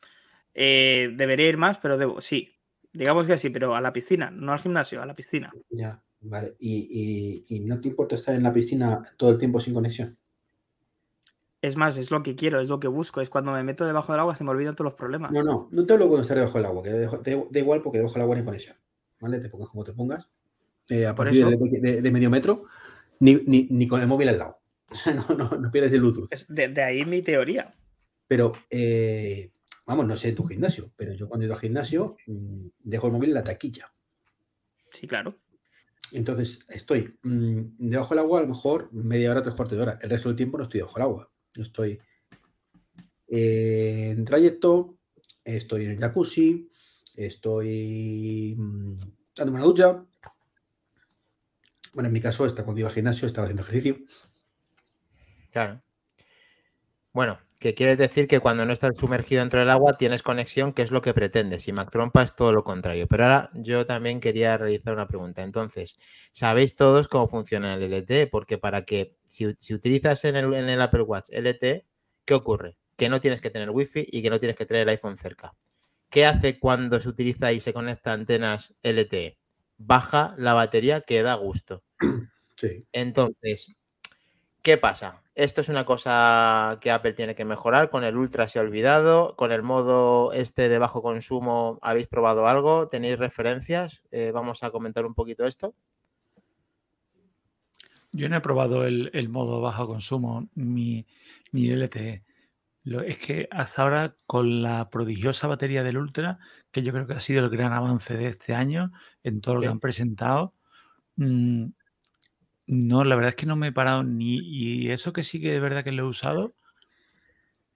Eh, 0.54 1.12
debería 1.14 1.48
ir 1.48 1.56
más, 1.58 1.78
pero 1.78 1.96
debo, 1.98 2.20
sí. 2.20 2.54
Digamos 2.92 3.26
que 3.26 3.36
sí, 3.38 3.50
pero 3.50 3.74
a 3.76 3.80
la 3.80 3.92
piscina, 3.92 4.30
no 4.30 4.52
al 4.52 4.58
gimnasio, 4.60 5.02
a 5.02 5.06
la 5.06 5.14
piscina. 5.14 5.52
Ya, 5.70 6.02
vale. 6.20 6.56
Y, 6.58 7.44
y- 7.50 7.56
y 7.56 7.60
no 7.60 7.78
te 7.80 7.88
importa 7.88 8.14
estar 8.14 8.34
en 8.34 8.42
la 8.42 8.52
piscina 8.52 9.02
todo 9.18 9.30
el 9.30 9.38
tiempo 9.38 9.60
sin 9.60 9.74
conexión. 9.74 10.18
Es 11.62 11.76
más, 11.76 11.96
es 11.96 12.10
lo 12.10 12.22
que 12.22 12.36
quiero, 12.36 12.60
es 12.60 12.68
lo 12.68 12.78
que 12.80 12.88
busco. 12.88 13.20
Es 13.20 13.30
cuando 13.30 13.52
me 13.52 13.62
meto 13.62 13.86
debajo 13.86 14.12
del 14.12 14.20
agua 14.20 14.36
se 14.36 14.44
me 14.44 14.50
olvidan 14.50 14.74
todos 14.74 14.90
los 14.90 14.94
problemas. 14.94 15.32
No, 15.32 15.42
no, 15.42 15.68
no 15.72 15.86
te 15.86 15.92
hablo 15.92 16.06
cuando 16.06 16.22
estar 16.22 16.36
debajo 16.36 16.58
del 16.58 16.66
agua, 16.66 16.82
que 16.82 16.90
da 16.90 17.58
igual 17.60 17.82
porque 17.82 17.98
debajo 17.98 18.14
del 18.14 18.22
agua 18.22 18.34
no 18.36 18.40
hay 18.40 18.44
conexión. 18.44 18.76
¿Vale? 19.20 19.38
Te 19.40 19.48
pongas 19.48 19.70
como 19.70 19.82
te 19.84 19.92
pongas. 19.92 20.28
eh, 20.90 21.06
a 21.06 21.14
partir 21.14 21.38
eso. 21.38 21.50
de, 21.50 21.80
de- 21.80 22.02
de 22.02 22.10
medio 22.12 22.30
metro, 22.30 22.64
ni, 23.20 23.34
ni- 23.46 23.66
ni 23.70 23.88
con 23.88 24.00
el 24.00 24.06
móvil 24.06 24.28
al 24.28 24.38
lado. 24.38 24.58
No, 25.28 25.34
no, 25.34 25.50
no 25.58 25.70
pierdes 25.72 25.92
el 25.92 26.00
Bluetooth. 26.00 26.28
Es 26.30 26.46
de, 26.54 26.68
de 26.68 26.82
ahí 26.82 27.04
mi 27.04 27.22
teoría. 27.22 27.74
Pero, 28.28 28.52
eh, 28.70 29.50
vamos, 29.86 30.06
no 30.06 30.16
sé 30.16 30.32
tu 30.32 30.44
gimnasio, 30.44 30.92
pero 30.96 31.12
yo 31.14 31.28
cuando 31.28 31.44
he 31.44 31.46
ido 31.46 31.54
al 31.54 31.60
gimnasio 31.60 32.16
mm, 32.26 32.66
dejo 32.80 33.06
el 33.08 33.12
móvil 33.14 33.30
en 33.30 33.34
la 33.34 33.42
taquilla. 33.44 33.92
Sí, 34.92 35.06
claro. 35.08 35.34
Entonces, 36.12 36.60
estoy 36.68 37.18
mm, 37.22 37.60
debajo 37.78 38.10
del 38.14 38.20
agua 38.20 38.38
a 38.38 38.42
lo 38.42 38.48
mejor 38.48 38.92
media 38.92 39.30
hora, 39.32 39.42
tres 39.42 39.54
cuartos 39.56 39.76
de 39.76 39.82
hora. 39.82 39.98
El 40.02 40.10
resto 40.10 40.28
del 40.28 40.36
tiempo 40.36 40.56
no 40.58 40.64
estoy 40.64 40.78
debajo 40.80 40.94
del 40.98 41.02
agua. 41.02 41.32
Estoy 41.62 42.00
eh, 43.28 44.10
en 44.10 44.24
trayecto, 44.24 44.98
estoy 45.44 45.84
en 45.84 45.92
el 45.92 45.98
jacuzzi, 45.98 46.70
estoy 47.16 48.54
mm, 48.56 48.98
dándome 49.34 49.58
una 49.58 49.66
ducha. 49.66 50.04
Bueno, 51.94 52.08
en 52.08 52.12
mi 52.12 52.20
caso, 52.20 52.44
esta, 52.44 52.64
cuando 52.64 52.80
iba 52.80 52.88
al 52.88 52.94
gimnasio 52.94 53.26
estaba 53.26 53.46
haciendo 53.46 53.62
ejercicio. 53.62 53.98
Claro. 55.50 55.82
Bueno, 57.12 57.38
que 57.58 57.74
quiere 57.74 57.96
decir 57.96 58.28
que 58.28 58.40
cuando 58.40 58.66
no 58.66 58.72
estás 58.72 58.98
sumergido 58.98 59.40
dentro 59.40 59.60
del 59.60 59.70
agua 59.70 59.96
tienes 59.96 60.22
conexión, 60.22 60.72
que 60.72 60.82
es 60.82 60.90
lo 60.90 61.00
que 61.00 61.14
pretendes. 61.14 61.66
Y 61.68 61.72
Mac 61.72 61.90
Trompa 61.90 62.22
es 62.22 62.36
todo 62.36 62.52
lo 62.52 62.62
contrario. 62.64 63.06
Pero 63.06 63.24
ahora 63.24 63.50
yo 63.54 63.86
también 63.86 64.20
quería 64.20 64.58
realizar 64.58 64.92
una 64.92 65.08
pregunta. 65.08 65.42
Entonces, 65.42 65.98
¿sabéis 66.32 66.76
todos 66.76 67.08
cómo 67.08 67.28
funciona 67.28 67.74
el 67.74 67.92
LTE? 67.92 68.26
Porque 68.26 68.58
para 68.58 68.84
que, 68.84 69.16
si, 69.24 69.54
si 69.58 69.74
utilizas 69.74 70.24
en 70.24 70.36
el, 70.36 70.52
en 70.52 70.68
el 70.68 70.82
Apple 70.82 71.02
Watch 71.02 71.30
LTE, 71.30 71.86
¿qué 72.26 72.34
ocurre? 72.34 72.76
Que 72.96 73.08
no 73.08 73.20
tienes 73.20 73.40
que 73.40 73.50
tener 73.50 73.70
Wi-Fi 73.70 74.06
y 74.10 74.22
que 74.22 74.30
no 74.30 74.38
tienes 74.38 74.56
que 74.56 74.66
tener 74.66 74.82
el 74.82 74.90
iPhone 74.90 75.16
cerca. 75.16 75.54
¿Qué 76.10 76.26
hace 76.26 76.58
cuando 76.58 77.00
se 77.00 77.08
utiliza 77.08 77.52
y 77.52 77.60
se 77.60 77.72
conecta 77.72 78.10
a 78.10 78.14
antenas 78.14 78.74
LTE? 78.82 79.38
Baja 79.78 80.34
la 80.38 80.52
batería 80.54 81.00
que 81.00 81.22
da 81.22 81.34
gusto. 81.34 81.82
Sí. 82.56 82.86
Entonces, 82.92 83.74
¿qué 84.62 84.78
pasa? 84.78 85.22
Esto 85.36 85.60
es 85.60 85.68
una 85.68 85.84
cosa 85.84 86.78
que 86.80 86.90
Apple 86.90 87.12
tiene 87.12 87.34
que 87.34 87.44
mejorar. 87.44 87.90
Con 87.90 88.04
el 88.04 88.16
Ultra 88.16 88.48
se 88.48 88.58
ha 88.58 88.62
olvidado. 88.62 89.36
Con 89.36 89.52
el 89.52 89.62
modo 89.62 90.32
este 90.32 90.70
de 90.70 90.78
bajo 90.78 91.02
consumo, 91.02 91.78
¿habéis 91.82 92.08
probado 92.08 92.48
algo? 92.48 92.88
¿Tenéis 92.88 93.18
referencias? 93.18 94.02
Eh, 94.10 94.30
vamos 94.32 94.62
a 94.62 94.70
comentar 94.70 95.04
un 95.04 95.14
poquito 95.14 95.44
esto. 95.44 95.74
Yo 98.12 98.28
no 98.30 98.36
he 98.36 98.40
probado 98.40 98.86
el, 98.86 99.10
el 99.12 99.28
modo 99.28 99.60
bajo 99.60 99.86
consumo 99.86 100.48
ni, 100.54 101.06
ni 101.52 101.68
LTE. 101.68 102.22
Lo- 102.84 103.02
es 103.02 103.18
que 103.18 103.46
hasta 103.50 103.82
ahora, 103.82 104.16
con 104.26 104.62
la 104.62 104.88
prodigiosa 104.88 105.48
batería 105.48 105.82
del 105.82 105.98
Ultra, 105.98 106.38
que 106.70 106.82
yo 106.82 106.92
creo 106.92 107.06
que 107.06 107.12
ha 107.14 107.20
sido 107.20 107.44
el 107.44 107.50
gran 107.50 107.74
avance 107.74 108.16
de 108.16 108.28
este 108.28 108.54
año 108.54 108.90
en 109.22 109.42
todo 109.42 109.56
lo 109.56 109.60
que 109.60 109.66
han 109.68 109.80
presentado, 109.80 110.54
mm, 111.16 111.66
no, 112.66 113.04
la 113.04 113.14
verdad 113.14 113.30
es 113.30 113.36
que 113.36 113.46
no 113.46 113.56
me 113.56 113.68
he 113.68 113.72
parado 113.72 114.02
ni. 114.02 114.38
Y 114.38 114.90
eso 114.90 115.12
que 115.12 115.22
sí 115.22 115.40
que 115.40 115.52
de 115.52 115.60
verdad 115.60 115.84
que 115.84 115.92
lo 115.92 116.04
he 116.04 116.08
usado 116.08 116.54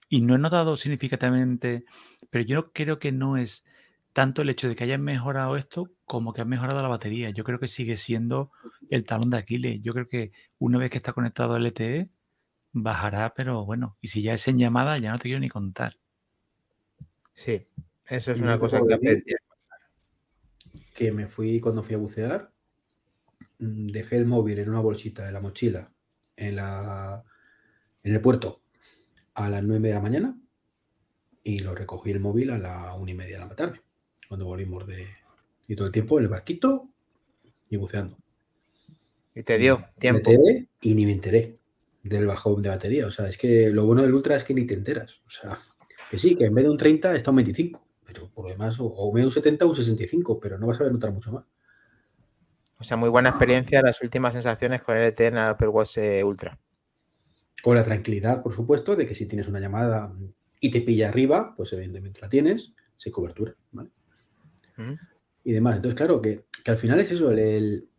y 0.09 0.21
no 0.21 0.35
he 0.35 0.37
notado 0.37 0.75
significativamente, 0.75 1.85
pero 2.29 2.43
yo 2.43 2.71
creo 2.73 2.99
que 2.99 3.13
no 3.13 3.37
es 3.37 3.63
tanto 4.13 4.41
el 4.41 4.49
hecho 4.49 4.67
de 4.67 4.75
que 4.75 4.83
hayan 4.83 5.01
mejorado 5.01 5.55
esto 5.55 5.89
como 6.05 6.33
que 6.33 6.41
han 6.41 6.49
mejorado 6.49 6.81
la 6.81 6.89
batería. 6.89 7.29
Yo 7.29 7.45
creo 7.45 7.59
que 7.59 7.69
sigue 7.69 7.95
siendo 7.95 8.51
el 8.89 9.05
talón 9.05 9.29
de 9.29 9.37
Aquiles. 9.37 9.81
Yo 9.81 9.93
creo 9.93 10.09
que 10.09 10.31
una 10.59 10.77
vez 10.77 10.91
que 10.91 10.97
está 10.97 11.13
conectado 11.13 11.53
al 11.53 11.65
LTE, 11.65 12.09
bajará, 12.73 13.33
pero 13.33 13.65
bueno, 13.65 13.97
y 14.01 14.09
si 14.09 14.21
ya 14.21 14.33
es 14.33 14.47
en 14.49 14.57
llamada, 14.57 14.97
ya 14.97 15.11
no 15.11 15.17
te 15.17 15.23
quiero 15.23 15.39
ni 15.39 15.49
contar. 15.49 15.97
Sí, 17.33 17.65
eso 18.05 18.33
es 18.33 18.41
una 18.41 18.59
cosa 18.59 18.81
que 18.85 18.97
tiene. 18.97 19.23
que 20.93 21.11
me 21.13 21.27
fui 21.27 21.61
cuando 21.61 21.83
fui 21.83 21.95
a 21.95 21.99
bucear, 21.99 22.50
dejé 23.61 24.17
el 24.17 24.25
móvil 24.25 24.59
en 24.59 24.69
una 24.69 24.79
bolsita 24.79 25.23
de 25.23 25.31
la 25.31 25.39
mochila 25.39 25.93
en, 26.35 26.55
la, 26.55 27.23
en 28.03 28.13
el 28.13 28.19
puerto 28.19 28.61
a 29.35 29.49
las 29.49 29.63
nueve 29.63 29.89
de 29.89 29.93
la 29.93 30.01
mañana 30.01 30.37
y 31.43 31.59
lo 31.59 31.75
recogí 31.75 32.11
el 32.11 32.19
móvil 32.19 32.49
a 32.49 32.57
la 32.57 32.95
una 32.95 33.11
y 33.11 33.13
media 33.13 33.39
de 33.39 33.45
la 33.45 33.55
tarde, 33.55 33.81
cuando 34.27 34.45
volvimos 34.45 34.85
de... 34.87 35.07
Y 35.67 35.75
todo 35.75 35.87
el 35.87 35.93
tiempo 35.93 36.17
en 36.17 36.25
el 36.25 36.29
barquito 36.29 36.89
y 37.69 37.77
buceando. 37.77 38.17
Y 39.33 39.43
te 39.43 39.57
dio 39.57 39.85
tiempo. 39.97 40.31
y 40.81 40.93
ni 40.93 41.05
me 41.05 41.13
enteré 41.13 41.57
del 42.03 42.25
bajón 42.25 42.61
de 42.61 42.69
batería. 42.69 43.07
O 43.07 43.11
sea, 43.11 43.29
es 43.29 43.37
que 43.37 43.69
lo 43.69 43.85
bueno 43.85 44.01
del 44.01 44.13
Ultra 44.13 44.35
es 44.35 44.43
que 44.43 44.53
ni 44.53 44.65
te 44.65 44.73
enteras. 44.73 45.21
O 45.25 45.29
sea, 45.29 45.57
que 46.09 46.17
sí, 46.17 46.35
que 46.35 46.45
en 46.45 46.53
vez 46.53 46.65
de 46.65 46.71
un 46.71 46.77
30 46.77 47.15
está 47.15 47.29
un 47.29 47.37
25. 47.37 47.87
Pero 48.05 48.29
por 48.29 48.45
lo 48.45 48.51
demás, 48.51 48.79
o, 48.81 48.85
o 48.85 49.07
un 49.07 49.31
70 49.31 49.63
o 49.63 49.69
un 49.69 49.75
65, 49.75 50.39
pero 50.39 50.57
no 50.57 50.67
vas 50.67 50.81
a 50.81 50.83
ver 50.83 50.91
notar 50.91 51.13
mucho 51.13 51.31
más. 51.31 51.45
O 52.81 52.83
sea, 52.83 52.97
muy 52.97 53.09
buena 53.09 53.29
experiencia. 53.29 53.81
Las 53.83 54.01
últimas 54.01 54.33
sensaciones 54.33 54.81
con 54.81 54.97
el 54.97 55.13
el 55.15 55.37
Apple 55.37 55.67
Watch 55.67 55.99
eh, 55.99 56.23
Ultra. 56.23 56.59
Con 57.61 57.75
la 57.75 57.83
tranquilidad, 57.83 58.41
por 58.41 58.53
supuesto, 58.53 58.95
de 58.95 59.05
que 59.05 59.13
si 59.13 59.27
tienes 59.27 59.47
una 59.47 59.59
llamada 59.59 60.11
y 60.59 60.71
te 60.71 60.81
pilla 60.81 61.09
arriba, 61.09 61.53
pues 61.55 61.71
evidentemente 61.73 62.21
la 62.21 62.27
tienes, 62.27 62.73
sin 62.97 63.13
cobertura, 63.13 63.55
¿vale? 63.71 63.91
¿Mm? 64.77 64.93
Y 65.43 65.51
demás. 65.53 65.75
Entonces, 65.75 65.95
claro, 65.95 66.19
que, 66.19 66.45
que 66.65 66.71
al 66.71 66.77
final 66.77 66.99
es 66.99 67.11
eso, 67.11 67.29
el, 67.29 67.37
el, 67.37 67.89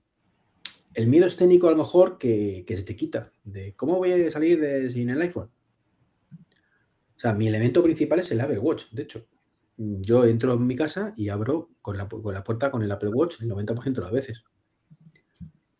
el 0.94 1.06
miedo 1.06 1.28
escénico 1.28 1.68
a 1.68 1.70
lo 1.70 1.76
mejor 1.76 2.18
que, 2.18 2.64
que 2.66 2.76
se 2.76 2.82
te 2.82 2.96
quita. 2.96 3.30
De 3.44 3.72
cómo 3.74 3.98
voy 3.98 4.10
a 4.10 4.30
salir 4.32 4.60
de, 4.60 4.90
sin 4.90 5.10
el 5.10 5.22
iPhone. 5.22 5.48
O 6.32 7.18
sea, 7.22 7.32
mi 7.34 7.46
elemento 7.46 7.84
principal 7.84 8.18
es 8.18 8.32
el 8.32 8.40
Apple 8.40 8.58
Watch, 8.58 8.90
de 8.90 9.02
hecho. 9.02 9.28
Yo 9.76 10.24
entro 10.24 10.54
en 10.54 10.66
mi 10.66 10.74
casa 10.74 11.14
y 11.16 11.28
abro 11.28 11.70
con 11.80 11.96
la, 11.96 12.08
con 12.08 12.34
la 12.34 12.42
puerta 12.42 12.72
con 12.72 12.82
el 12.82 12.90
Apple 12.90 13.10
Watch 13.10 13.40
el 13.40 13.48
90% 13.48 13.92
de 13.94 14.00
las 14.00 14.10
veces. 14.10 14.42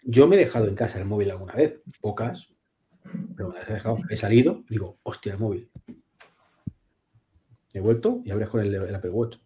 Yo 0.04 0.26
me 0.28 0.36
he 0.36 0.38
dejado 0.40 0.66
en 0.68 0.74
casa 0.74 0.98
el 0.98 1.04
móvil 1.04 1.30
alguna 1.30 1.54
vez, 1.54 1.80
pocas, 2.00 2.48
pero 3.36 3.48
me 3.50 3.58
las 3.58 3.68
he 3.68 3.74
dejado. 3.74 3.98
He 4.08 4.16
salido, 4.16 4.64
digo, 4.68 4.98
hostia, 5.02 5.32
el 5.34 5.38
móvil. 5.38 5.70
He 7.74 7.80
vuelto 7.80 8.20
y 8.24 8.30
abres 8.30 8.48
con 8.48 8.60
el, 8.60 8.74
el 8.74 8.94
Apple 8.94 9.10
Watch. 9.10 9.38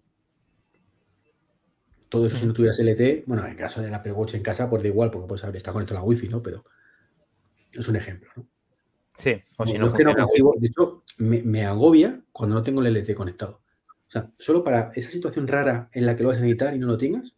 Todo 2.09 2.27
eso 2.27 2.37
si 2.37 2.47
no 2.47 2.53
tuvieras 2.53 2.79
LTE, 2.79 3.25
bueno, 3.27 3.47
en 3.47 3.57
caso 3.57 3.83
del 3.83 3.93
Apple 3.93 4.13
Watch 4.13 4.35
en 4.35 4.43
casa, 4.43 4.71
pues 4.71 4.83
da 4.83 4.89
igual, 4.89 5.11
porque 5.11 5.27
puedes 5.29 5.45
abrir, 5.45 5.57
está 5.59 5.73
conectado 5.73 5.99
a 5.99 6.03
la 6.03 6.07
Wi-Fi, 6.09 6.29
¿no? 6.29 6.43
Pero 6.43 6.65
es 7.73 7.89
un 7.89 7.97
ejemplo, 7.97 8.31
¿no? 8.37 8.49
Sí, 9.19 9.33
o 9.57 9.67
si 9.67 9.73
no 9.79 9.87
es 9.89 9.93
que 9.95 10.05
no 10.05 10.11
concibo- 10.27 10.55
de 10.61 10.67
hecho, 10.69 11.03
me, 11.19 11.43
me 11.43 11.65
agobia 11.65 12.23
cuando 12.33 12.55
no 12.57 12.63
tengo 12.63 12.81
el 12.81 12.89
LTE 12.97 13.15
conectado. 13.15 13.63
O 13.89 14.11
sea, 14.11 14.31
solo 14.39 14.63
para 14.63 14.91
esa 14.95 15.11
situación 15.11 15.49
rara 15.49 15.89
en 15.93 16.07
la 16.07 16.15
que 16.17 16.23
lo 16.23 16.29
vas 16.29 16.39
a 16.39 16.41
necesitar 16.43 16.75
y 16.75 16.79
no 16.79 16.87
lo 16.87 16.97
tengas. 16.97 17.35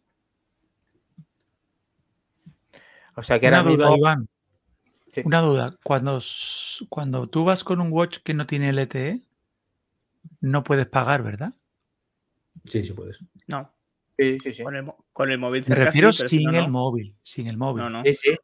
O 3.19 3.23
sea 3.23 3.39
que 3.39 3.47
Una 3.47 3.59
ahora 3.59 3.71
duda, 3.71 3.85
mismo. 3.89 3.97
Iván. 3.97 4.29
Sí. 5.13 5.21
Una 5.25 5.41
duda. 5.41 5.75
Cuando, 5.83 6.19
cuando 6.89 7.27
tú 7.27 7.43
vas 7.43 7.63
con 7.63 7.81
un 7.81 7.91
watch 7.91 8.19
que 8.23 8.33
no 8.33 8.45
tiene 8.47 8.69
LTE, 8.69 9.21
no 10.41 10.63
puedes 10.63 10.87
pagar, 10.87 11.23
¿verdad? 11.23 11.51
Sí, 12.65 12.83
sí 12.83 12.93
puedes. 12.93 13.19
No, 13.47 13.71
Sí, 14.17 14.37
sí, 14.43 14.51
sí. 14.53 14.63
con 14.63 14.75
el, 14.75 14.85
con 15.13 15.31
el 15.31 15.37
móvil 15.37 15.63
Me 15.67 15.75
refiero 15.75 16.11
sí, 16.11 16.27
sin 16.27 16.51
no, 16.51 16.57
el 16.57 16.65
no. 16.65 16.69
móvil. 16.69 17.15
Sin 17.23 17.47
el 17.47 17.55
móvil. 17.57 17.83
No, 17.85 17.89
no. 17.89 18.03
Sí, 18.03 18.13
sí, 18.13 18.35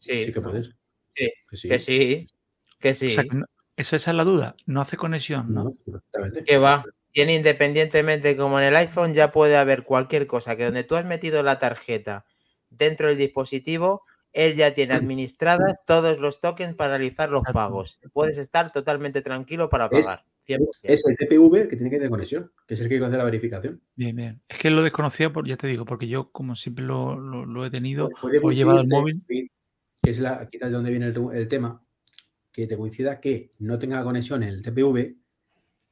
Sí, 0.00 0.32
que 0.32 0.40
puedes. 0.40 0.74
Sí, 1.14 1.30
Que 1.50 1.56
sí. 1.56 1.68
que 1.68 1.78
sí. 1.78 2.26
Que 2.78 2.94
sí. 2.94 3.08
O 3.08 3.10
sea, 3.12 3.24
que 3.24 3.36
no- 3.36 3.46
eso, 3.76 3.96
esa 3.96 4.10
es 4.10 4.16
la 4.16 4.24
duda. 4.24 4.56
No 4.66 4.80
hace 4.80 4.96
conexión, 4.96 5.52
¿no? 5.54 5.72
Que 6.46 6.58
va. 6.58 6.84
Tiene 7.12 7.34
independientemente 7.34 8.36
como 8.36 8.58
en 8.60 8.66
el 8.66 8.76
iPhone 8.76 9.12
ya 9.14 9.30
puede 9.30 9.56
haber 9.56 9.84
cualquier 9.84 10.26
cosa 10.26 10.56
que 10.56 10.64
donde 10.64 10.84
tú 10.84 10.96
has 10.96 11.04
metido 11.04 11.42
la 11.42 11.58
tarjeta 11.58 12.24
dentro 12.70 13.08
del 13.08 13.18
dispositivo, 13.18 14.04
él 14.32 14.54
ya 14.56 14.74
tiene 14.74 14.94
administradas 14.94 15.78
todos 15.86 16.18
los 16.18 16.40
tokens 16.40 16.74
para 16.74 16.96
realizar 16.98 17.30
los 17.30 17.42
pagos. 17.52 17.98
Puedes 18.12 18.38
estar 18.38 18.70
totalmente 18.72 19.22
tranquilo 19.22 19.68
para 19.68 19.86
Es- 19.90 20.06
pagar. 20.06 20.24
100%. 20.46 20.68
Es 20.82 21.04
el 21.06 21.16
TPV 21.16 21.68
que 21.68 21.76
tiene 21.76 21.90
que 21.90 21.96
tener 21.96 22.10
conexión, 22.10 22.50
que 22.66 22.74
es 22.74 22.80
el 22.80 22.88
que 22.88 22.98
hace 22.98 23.16
la 23.16 23.22
verificación. 23.24 23.80
Bien, 23.94 24.16
bien. 24.16 24.42
Es 24.48 24.58
que 24.58 24.70
lo 24.70 24.82
desconocía, 24.82 25.32
por, 25.32 25.46
ya 25.46 25.56
te 25.56 25.68
digo, 25.68 25.84
porque 25.84 26.08
yo, 26.08 26.32
como 26.32 26.56
siempre 26.56 26.84
lo, 26.84 27.16
lo- 27.18 27.46
lo 27.46 27.64
he 27.64 27.70
tenido, 27.70 28.08
Puede 28.20 28.38
o 28.42 28.50
he 28.50 28.56
llevado 28.56 28.80
el 28.80 28.88
móvil. 28.88 29.22
Que 29.28 30.10
es 30.10 30.18
la, 30.18 30.48
quizás 30.48 30.70
de 30.70 30.74
donde 30.74 30.90
viene 30.90 31.06
el, 31.06 31.16
el 31.34 31.46
tema, 31.46 31.84
que 32.50 32.66
te 32.66 32.76
coincida 32.76 33.20
que 33.20 33.52
no 33.58 33.78
tenga 33.78 34.02
conexión 34.02 34.42
en 34.42 34.48
el 34.48 34.62
TPV 34.62 35.14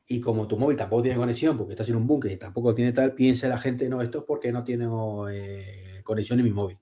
y 0.09 0.21
como 0.21 0.49
tu 0.49 0.57
móvil 0.59 0.77
tampoco 0.77 1.03
tiene 1.03 1.19
conexión 1.19 1.57
porque 1.57 1.75
estás 1.75 1.89
en 1.91 1.97
un 1.97 2.07
búnker 2.07 2.33
y 2.33 2.37
tampoco 2.39 2.75
tiene 2.75 2.93
tal, 2.93 3.15
piensa 3.15 3.47
la 3.49 3.59
gente, 3.59 3.89
no, 3.89 4.01
esto 4.03 4.21
es 4.21 4.25
porque 4.25 4.51
no 4.51 4.65
tiene 4.65 4.89
eh, 5.31 6.01
conexión 6.03 6.39
en 6.41 6.47
mi 6.47 6.51
móvil. 6.53 6.79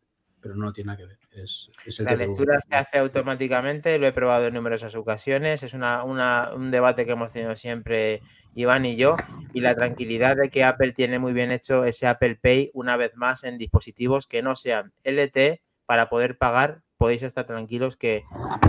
Pero 0.47 0.55
no 0.59 0.73
tiene 0.73 0.87
nada 0.87 0.97
que 0.99 1.05
ver. 1.07 1.19
Es, 1.33 1.71
es 1.85 1.99
el 1.99 2.05
La 2.07 2.15
lectura 2.15 2.59
se 2.61 2.75
hace 2.77 2.99
automáticamente, 2.99 3.99
lo 3.99 4.07
he 4.07 4.13
probado 4.13 4.47
en 4.47 4.55
numerosas 4.55 4.95
ocasiones, 4.95 5.63
es 5.63 5.75
una, 5.75 6.05
una- 6.05 6.51
un 6.55 6.71
debate 6.71 7.05
que 7.05 7.13
hemos 7.13 7.33
tenido 7.33 7.55
siempre 7.57 8.23
Iván 8.55 8.87
y 8.87 8.97
yo, 8.97 9.17
y 9.53 9.61
la 9.61 9.75
tranquilidad 9.75 10.37
de 10.37 10.49
que 10.49 10.63
Apple 10.65 10.93
tiene 10.93 11.19
muy 11.19 11.33
bien 11.33 11.51
hecho 11.51 11.85
ese 11.85 12.07
Apple 12.07 12.37
Pay 12.41 12.71
una 12.75 12.97
vez 12.97 13.17
más 13.17 13.43
en 13.45 13.59
dispositivos 13.59 14.27
que 14.27 14.41
no 14.43 14.55
sean 14.55 14.93
LTE 15.05 15.63
para 15.85 16.09
poder 16.09 16.39
pagar, 16.39 16.83
podéis 16.97 17.23
estar 17.23 17.45
tranquilos 17.45 17.97
que 17.97 18.23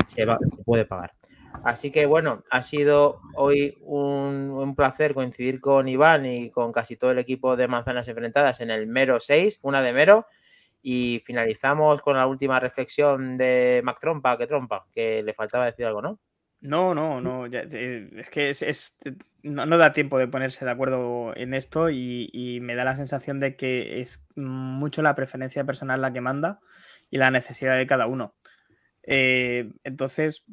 se, 0.07 0.25
va- 0.25 0.39
se 0.55 0.63
puede 0.63 0.85
pagar. 0.85 1.13
Así 1.63 1.91
que 1.91 2.05
bueno, 2.05 2.43
ha 2.49 2.63
sido 2.63 3.19
hoy 3.35 3.77
un, 3.81 4.49
un 4.51 4.75
placer 4.75 5.13
coincidir 5.13 5.59
con 5.61 5.87
Iván 5.87 6.25
y 6.25 6.49
con 6.49 6.71
casi 6.71 6.95
todo 6.97 7.11
el 7.11 7.19
equipo 7.19 7.55
de 7.55 7.67
Manzanas 7.67 8.07
Enfrentadas 8.07 8.61
en 8.61 8.71
el 8.71 8.87
Mero 8.87 9.19
6, 9.19 9.59
una 9.61 9.81
de 9.81 9.93
Mero. 9.93 10.25
Y 10.81 11.21
finalizamos 11.25 12.01
con 12.01 12.15
la 12.15 12.27
última 12.27 12.59
reflexión 12.59 13.37
de 13.37 13.81
Mac 13.83 13.99
Trompa, 13.99 14.37
que 14.37 14.47
Trompa, 14.47 14.85
que 14.91 15.23
le 15.23 15.33
faltaba 15.33 15.65
decir 15.65 15.85
algo, 15.85 16.01
¿no? 16.01 16.19
No, 16.59 16.95
no, 16.95 17.21
no. 17.21 17.45
eh, 17.45 18.09
es 18.15 18.29
que 18.29 18.53
no, 19.43 19.77
da 19.77 19.91
tiempo 19.91 20.17
de 20.17 20.27
ponerse 20.27 20.65
de 20.65 20.71
acuerdo 20.71 21.35
en 21.35 21.53
esto 21.53 21.89
y, 21.89 22.59
me 22.61 22.75
da 22.75 22.83
la 22.83 22.95
sensación 22.95 23.39
de 23.39 23.55
que 23.55 24.01
es 24.01 24.25
mucho 24.35 25.01
la 25.01 25.15
preferencia 25.15 25.63
personal 25.65 26.01
la 26.01 26.13
que 26.13 26.21
manda 26.21 26.59
y 27.09 27.17
la 27.17 27.31
necesidad 27.31 27.77
de 27.77 27.87
cada 27.87 28.07
uno. 28.07 28.35
Eh, 29.03 29.71
entonces, 29.83 30.45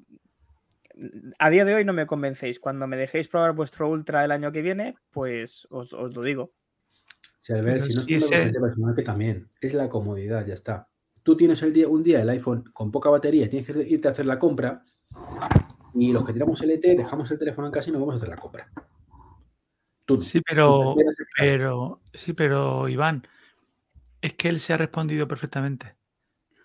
a 1.38 1.50
día 1.50 1.64
de 1.64 1.74
hoy 1.74 1.84
no 1.84 1.92
me 1.92 2.06
convencéis. 2.06 2.60
Cuando 2.60 2.86
me 2.86 2.96
dejéis 2.96 3.28
probar 3.28 3.52
vuestro 3.52 3.88
Ultra 3.88 4.24
el 4.24 4.30
año 4.30 4.52
que 4.52 4.62
viene, 4.62 4.96
pues 5.10 5.66
os 5.70 5.92
lo 5.92 6.22
digo. 6.22 6.52
Si, 7.44 7.52
a 7.52 7.56
ver, 7.56 7.74
Pero 7.74 7.84
si 7.84 7.92
no 7.92 8.00
es 8.00 8.06
una 8.06 8.16
preferencia 8.16 8.60
personal, 8.62 8.94
que 8.94 9.02
también 9.02 9.48
es 9.60 9.74
la 9.74 9.86
comodidad, 9.90 10.46
ya 10.46 10.54
está. 10.54 10.88
Tú 11.22 11.36
tienes 11.36 11.62
el 11.62 11.74
día, 11.74 11.86
un 11.86 12.02
día 12.02 12.22
el 12.22 12.30
iPhone 12.30 12.64
con 12.72 12.90
poca 12.90 13.10
batería, 13.10 13.50
tienes 13.50 13.66
que 13.66 13.86
irte 13.86 14.08
a 14.08 14.12
hacer 14.12 14.24
la 14.24 14.38
compra 14.38 14.82
y 15.92 16.10
los 16.10 16.24
que 16.24 16.32
tiramos 16.32 16.62
LT 16.62 16.96
dejamos 16.96 17.30
el 17.30 17.38
teléfono 17.38 17.66
en 17.66 17.72
casa 17.74 17.90
y 17.90 17.92
nos 17.92 18.00
vamos 18.00 18.14
a 18.14 18.16
hacer 18.16 18.30
la 18.30 18.38
compra. 18.38 18.72
Tú. 20.06 20.22
Sí, 20.22 20.40
pero, 20.40 20.94
pero, 21.36 22.00
sí, 22.14 22.32
pero 22.32 22.88
Iván, 22.88 23.28
es 24.22 24.32
que 24.32 24.48
él 24.48 24.58
se 24.58 24.72
ha 24.72 24.78
respondido 24.78 25.28
perfectamente. 25.28 25.96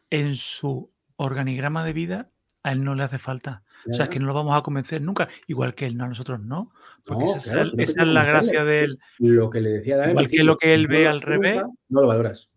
En 0.09 0.33
su 0.33 0.93
organigrama 1.17 1.83
de 1.83 1.91
vida, 1.91 2.31
a 2.63 2.71
él 2.71 2.85
no 2.85 2.95
le 2.95 3.03
hace 3.03 3.19
falta. 3.19 3.63
O 3.87 3.93
sea, 3.93 4.05
es 4.05 4.09
que 4.11 4.19
no 4.19 4.25
lo 4.27 4.33
vamos 4.33 4.57
a 4.57 4.61
convencer 4.61 5.01
nunca, 5.01 5.27
igual 5.47 5.73
que 5.75 5.85
él, 5.85 5.95
no, 5.97 6.05
a 6.05 6.07
nosotros 6.09 6.39
no. 6.41 6.73
Porque 7.05 7.25
No, 7.25 7.35
esa, 7.35 7.37
es 7.37 7.71
claro, 7.71 7.71
esa 7.77 8.05
la 8.05 8.25
gracia 8.25 8.63
del. 8.63 8.85
es 8.85 8.99
Lo 9.19 9.49
que 9.49 9.61
le 9.61 9.69
decía 9.69 9.97
Dani 9.97 10.11
al 10.11 10.11
Igual 10.11 10.27
que 10.29 10.43
lo 10.43 10.57
que 10.57 10.73
él 10.73 10.83
no 10.83 10.89
ve 10.89 11.07
al 11.07 11.21
revés. 11.21 11.55
nunca, 11.61 11.73
No 11.89 12.01
lo 12.01 12.07
valoras. 12.07 12.49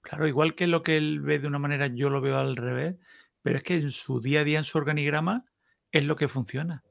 Claro, 0.00 0.26
igual 0.28 0.54
que 0.54 0.66
lo 0.66 0.82
que 0.82 0.96
él 0.96 1.20
ve 1.20 1.38
de 1.38 1.46
una 1.46 1.58
manera, 1.58 1.86
yo 1.86 2.10
lo 2.10 2.20
veo 2.20 2.36
al 2.38 2.56
revés, 2.56 2.98
pero 3.42 3.56
es 3.58 3.62
que 3.62 3.76
en 3.76 3.90
su 3.90 4.20
día 4.20 4.40
a 4.40 4.44
día, 4.44 4.58
en 4.58 4.64
su 4.64 4.76
organigrama, 4.78 5.44
es 5.92 6.04
lo 6.04 6.16
que 6.16 6.28
funciona. 6.28 6.82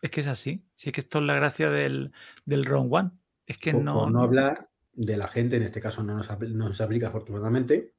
Es 0.00 0.10
que 0.10 0.20
es 0.20 0.26
así. 0.28 0.64
Si 0.74 0.90
es 0.90 0.92
que 0.94 1.00
esto 1.00 1.18
es 1.18 1.24
la 1.24 1.34
gracia 1.34 1.70
del, 1.70 2.12
del 2.44 2.64
Round 2.64 2.92
One. 2.94 3.10
Es 3.46 3.58
que 3.58 3.72
Por, 3.72 3.82
no. 3.82 3.94
por 3.94 4.12
no 4.12 4.22
hablar 4.22 4.68
de 4.92 5.16
la 5.16 5.26
gente, 5.26 5.56
en 5.56 5.62
este 5.62 5.80
caso 5.80 6.02
no 6.02 6.14
nos, 6.14 6.30
apl- 6.30 6.52
no 6.52 6.68
nos 6.68 6.80
aplica 6.80 7.08
afortunadamente, 7.08 7.94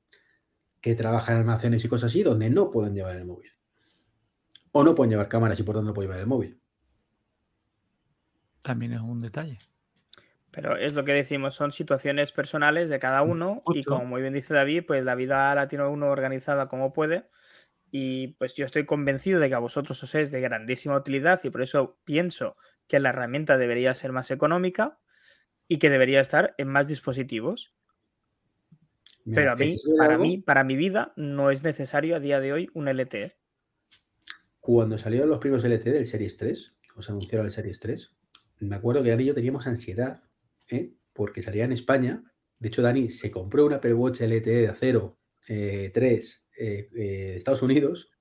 que 0.79 0.95
trabaja 0.95 1.34
en 1.34 1.39
almacenes 1.39 1.84
y 1.84 1.89
cosas 1.89 2.12
así 2.12 2.23
donde 2.23 2.49
no 2.49 2.69
pueden 2.71 2.93
llevar 2.93 3.17
el 3.17 3.25
móvil. 3.25 3.51
O 4.71 4.84
no 4.84 4.95
pueden 4.95 5.12
llevar 5.12 5.29
cámaras 5.29 5.60
y 5.60 5.63
por 5.63 5.75
tanto 5.75 5.88
no 5.89 5.93
pueden 5.93 6.10
llevar 6.10 6.21
el 6.21 6.27
móvil. 6.27 6.60
También 8.62 8.93
es 8.93 9.01
un 9.01 9.19
detalle. 9.19 9.58
Pero 10.51 10.75
es 10.77 10.93
lo 10.95 11.05
que 11.05 11.13
decimos, 11.13 11.53
son 11.55 11.71
situaciones 11.71 12.32
personales 12.32 12.89
de 12.89 12.99
cada 12.99 13.21
uno 13.21 13.67
y 13.71 13.84
Justo. 13.84 13.86
como 13.86 14.05
muy 14.05 14.21
bien 14.21 14.34
dice 14.34 14.53
David, 14.53 14.84
pues 14.88 15.03
la 15.03 15.13
vida 15.15 15.53
la 15.53 15.67
tiene 15.67 15.86
uno 15.86 16.08
organizada 16.10 16.67
como 16.67 16.91
puede 16.91 17.29
y 17.91 18.29
pues 18.39 18.55
yo 18.55 18.65
estoy 18.65 18.86
convencido 18.86 19.39
de 19.41 19.49
que 19.49 19.55
a 19.55 19.60
vosotros 19.60 20.01
os 20.03 20.15
es 20.15 20.32
de 20.32 20.41
grandísima 20.41 20.97
utilidad 20.97 21.41
y 21.43 21.51
por 21.51 21.62
eso 21.63 21.99
pienso 22.05 22.58
que 22.88 22.99
la 22.99 23.10
herramienta 23.10 23.58
debería 23.58 23.95
ser 23.95 24.12
más 24.13 24.32
económica 24.32 24.99
y 25.67 25.79
que 25.79 25.89
debería 25.91 26.21
estar 26.21 26.55
en 26.60 26.69
más 26.69 26.88
dispositivos. 26.89 27.75
Mira, 29.25 29.47
Pero 29.47 29.51
a 29.51 29.55
¿te 29.55 29.63
mí, 29.63 29.82
para 29.95 30.17
algo? 30.17 30.19
mí, 30.19 30.38
para 30.38 30.63
mi 30.63 30.75
vida, 30.75 31.13
no 31.15 31.49
es 31.49 31.63
necesario 31.63 32.15
a 32.15 32.19
día 32.19 32.39
de 32.39 32.53
hoy 32.53 32.69
un 32.75 32.88
LTE. 32.88 33.38
Cuando 34.71 34.99
salieron 34.99 35.29
los 35.29 35.39
primeros 35.39 35.65
LTE 35.65 35.91
del 35.93 36.05
Series 36.05 36.38
3, 36.38 36.75
os 36.95 37.10
anunciaron 37.10 37.47
el 37.47 37.51
Series 37.51 37.79
3, 37.79 38.15
me 38.60 38.75
acuerdo 38.75 39.01
que 39.01 39.10
Dani 39.10 39.23
y 39.23 39.25
yo 39.25 39.34
teníamos 39.34 39.65
ansiedad, 39.65 40.21
¿eh? 40.67 40.93
porque 41.12 41.41
salía 41.41 41.65
en 41.65 41.71
España. 41.71 42.23
De 42.60 42.67
hecho, 42.67 42.84
Dani 42.84 43.10
se 43.10 43.32
compró 43.32 43.65
una 43.65 43.77
Apple 43.77 43.95
Watch 43.95 44.21
LTE 44.21 44.62
de 44.62 44.67
acero 44.67 45.17
eh, 45.47 45.89
3 45.91 46.49
eh, 46.55 46.62
eh, 46.62 46.88
de 46.93 47.38
Estados 47.38 47.63
Unidos 47.63 48.12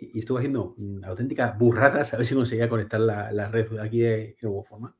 y 0.00 0.18
estuvo 0.18 0.38
haciendo 0.38 0.74
mm, 0.76 1.04
auténticas 1.04 1.56
burradas 1.56 2.12
a 2.12 2.16
ver 2.16 2.26
si 2.26 2.34
conseguía 2.34 2.68
conectar 2.68 2.98
la, 2.98 3.48
red 3.48 3.78
aquí 3.78 4.00
de, 4.00 4.36
de 4.42 4.62
forma. 4.68 4.98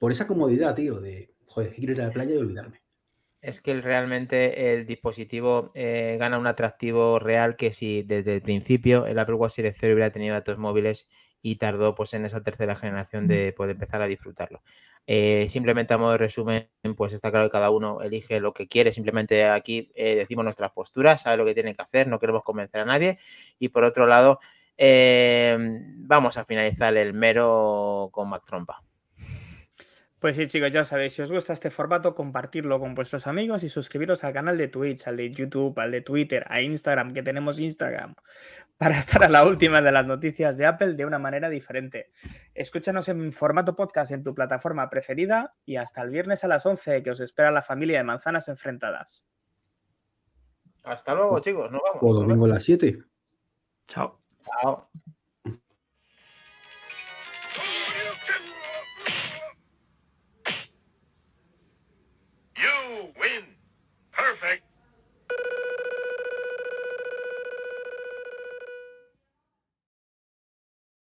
Por 0.00 0.12
esa 0.12 0.26
comodidad, 0.26 0.74
tío, 0.74 0.98
de, 0.98 1.34
joder, 1.44 1.74
quiero 1.74 1.92
ir 1.92 2.00
a 2.00 2.06
la 2.06 2.12
playa 2.14 2.34
y 2.34 2.38
olvidarme. 2.38 2.81
Es 3.42 3.60
que 3.60 3.80
realmente 3.80 4.72
el 4.72 4.86
dispositivo 4.86 5.72
eh, 5.74 6.16
gana 6.18 6.38
un 6.38 6.46
atractivo 6.46 7.18
real 7.18 7.56
que 7.56 7.72
si 7.72 8.04
desde 8.04 8.34
el 8.34 8.40
principio 8.42 9.04
el 9.04 9.18
Apple 9.18 9.34
Watch 9.34 9.54
Series 9.54 9.76
0 9.80 9.94
hubiera 9.94 10.12
tenido 10.12 10.34
datos 10.34 10.58
móviles 10.58 11.08
y 11.42 11.56
tardó 11.56 11.96
pues 11.96 12.14
en 12.14 12.24
esa 12.24 12.44
tercera 12.44 12.76
generación 12.76 13.26
de 13.26 13.52
poder 13.52 13.72
empezar 13.72 14.00
a 14.00 14.06
disfrutarlo. 14.06 14.62
Eh, 15.08 15.48
simplemente 15.48 15.92
a 15.92 15.98
modo 15.98 16.12
de 16.12 16.18
resumen, 16.18 16.68
pues 16.96 17.12
está 17.12 17.32
claro 17.32 17.46
que 17.46 17.50
cada 17.50 17.70
uno 17.70 18.00
elige 18.00 18.38
lo 18.38 18.52
que 18.52 18.68
quiere. 18.68 18.92
Simplemente 18.92 19.44
aquí 19.48 19.90
eh, 19.96 20.14
decimos 20.14 20.44
nuestras 20.44 20.70
posturas, 20.70 21.22
sabe 21.22 21.36
lo 21.36 21.44
que 21.44 21.54
tiene 21.54 21.74
que 21.74 21.82
hacer, 21.82 22.06
no 22.06 22.20
queremos 22.20 22.44
convencer 22.44 22.82
a 22.82 22.84
nadie. 22.84 23.18
Y 23.58 23.70
por 23.70 23.82
otro 23.82 24.06
lado, 24.06 24.38
vamos 24.78 26.36
a 26.36 26.44
finalizar 26.44 26.96
el 26.96 27.12
mero 27.12 28.08
con 28.12 28.28
Mac 28.28 28.44
Trompa. 28.46 28.84
Pues 30.22 30.36
sí, 30.36 30.46
chicos, 30.46 30.70
ya 30.70 30.84
sabéis, 30.84 31.14
si 31.14 31.22
os 31.22 31.32
gusta 31.32 31.52
este 31.52 31.72
formato, 31.72 32.14
compartirlo 32.14 32.78
con 32.78 32.94
vuestros 32.94 33.26
amigos 33.26 33.64
y 33.64 33.68
suscribiros 33.68 34.22
al 34.22 34.32
canal 34.32 34.56
de 34.56 34.68
Twitch, 34.68 35.08
al 35.08 35.16
de 35.16 35.32
YouTube, 35.32 35.76
al 35.80 35.90
de 35.90 36.00
Twitter, 36.00 36.46
a 36.48 36.60
Instagram, 36.60 37.12
que 37.12 37.24
tenemos 37.24 37.58
Instagram, 37.58 38.14
para 38.78 38.96
estar 38.96 39.24
a 39.24 39.28
la 39.28 39.44
última 39.44 39.82
de 39.82 39.90
las 39.90 40.06
noticias 40.06 40.56
de 40.56 40.66
Apple 40.66 40.92
de 40.92 41.06
una 41.06 41.18
manera 41.18 41.48
diferente. 41.48 42.12
Escúchanos 42.54 43.08
en 43.08 43.32
formato 43.32 43.74
podcast 43.74 44.12
en 44.12 44.22
tu 44.22 44.32
plataforma 44.32 44.88
preferida 44.88 45.56
y 45.64 45.74
hasta 45.74 46.02
el 46.02 46.10
viernes 46.10 46.44
a 46.44 46.48
las 46.48 46.64
11 46.66 47.02
que 47.02 47.10
os 47.10 47.18
espera 47.18 47.50
la 47.50 47.62
familia 47.62 47.98
de 47.98 48.04
manzanas 48.04 48.46
enfrentadas. 48.46 49.26
Hasta 50.84 51.14
luego, 51.14 51.40
chicos. 51.40 51.68
Nos 51.72 51.80
vamos. 51.82 51.98
O 52.00 52.14
domingo 52.14 52.44
a 52.44 52.50
las 52.50 52.62
7. 52.62 52.96
Chao. 53.88 54.20
Chao. 54.44 54.88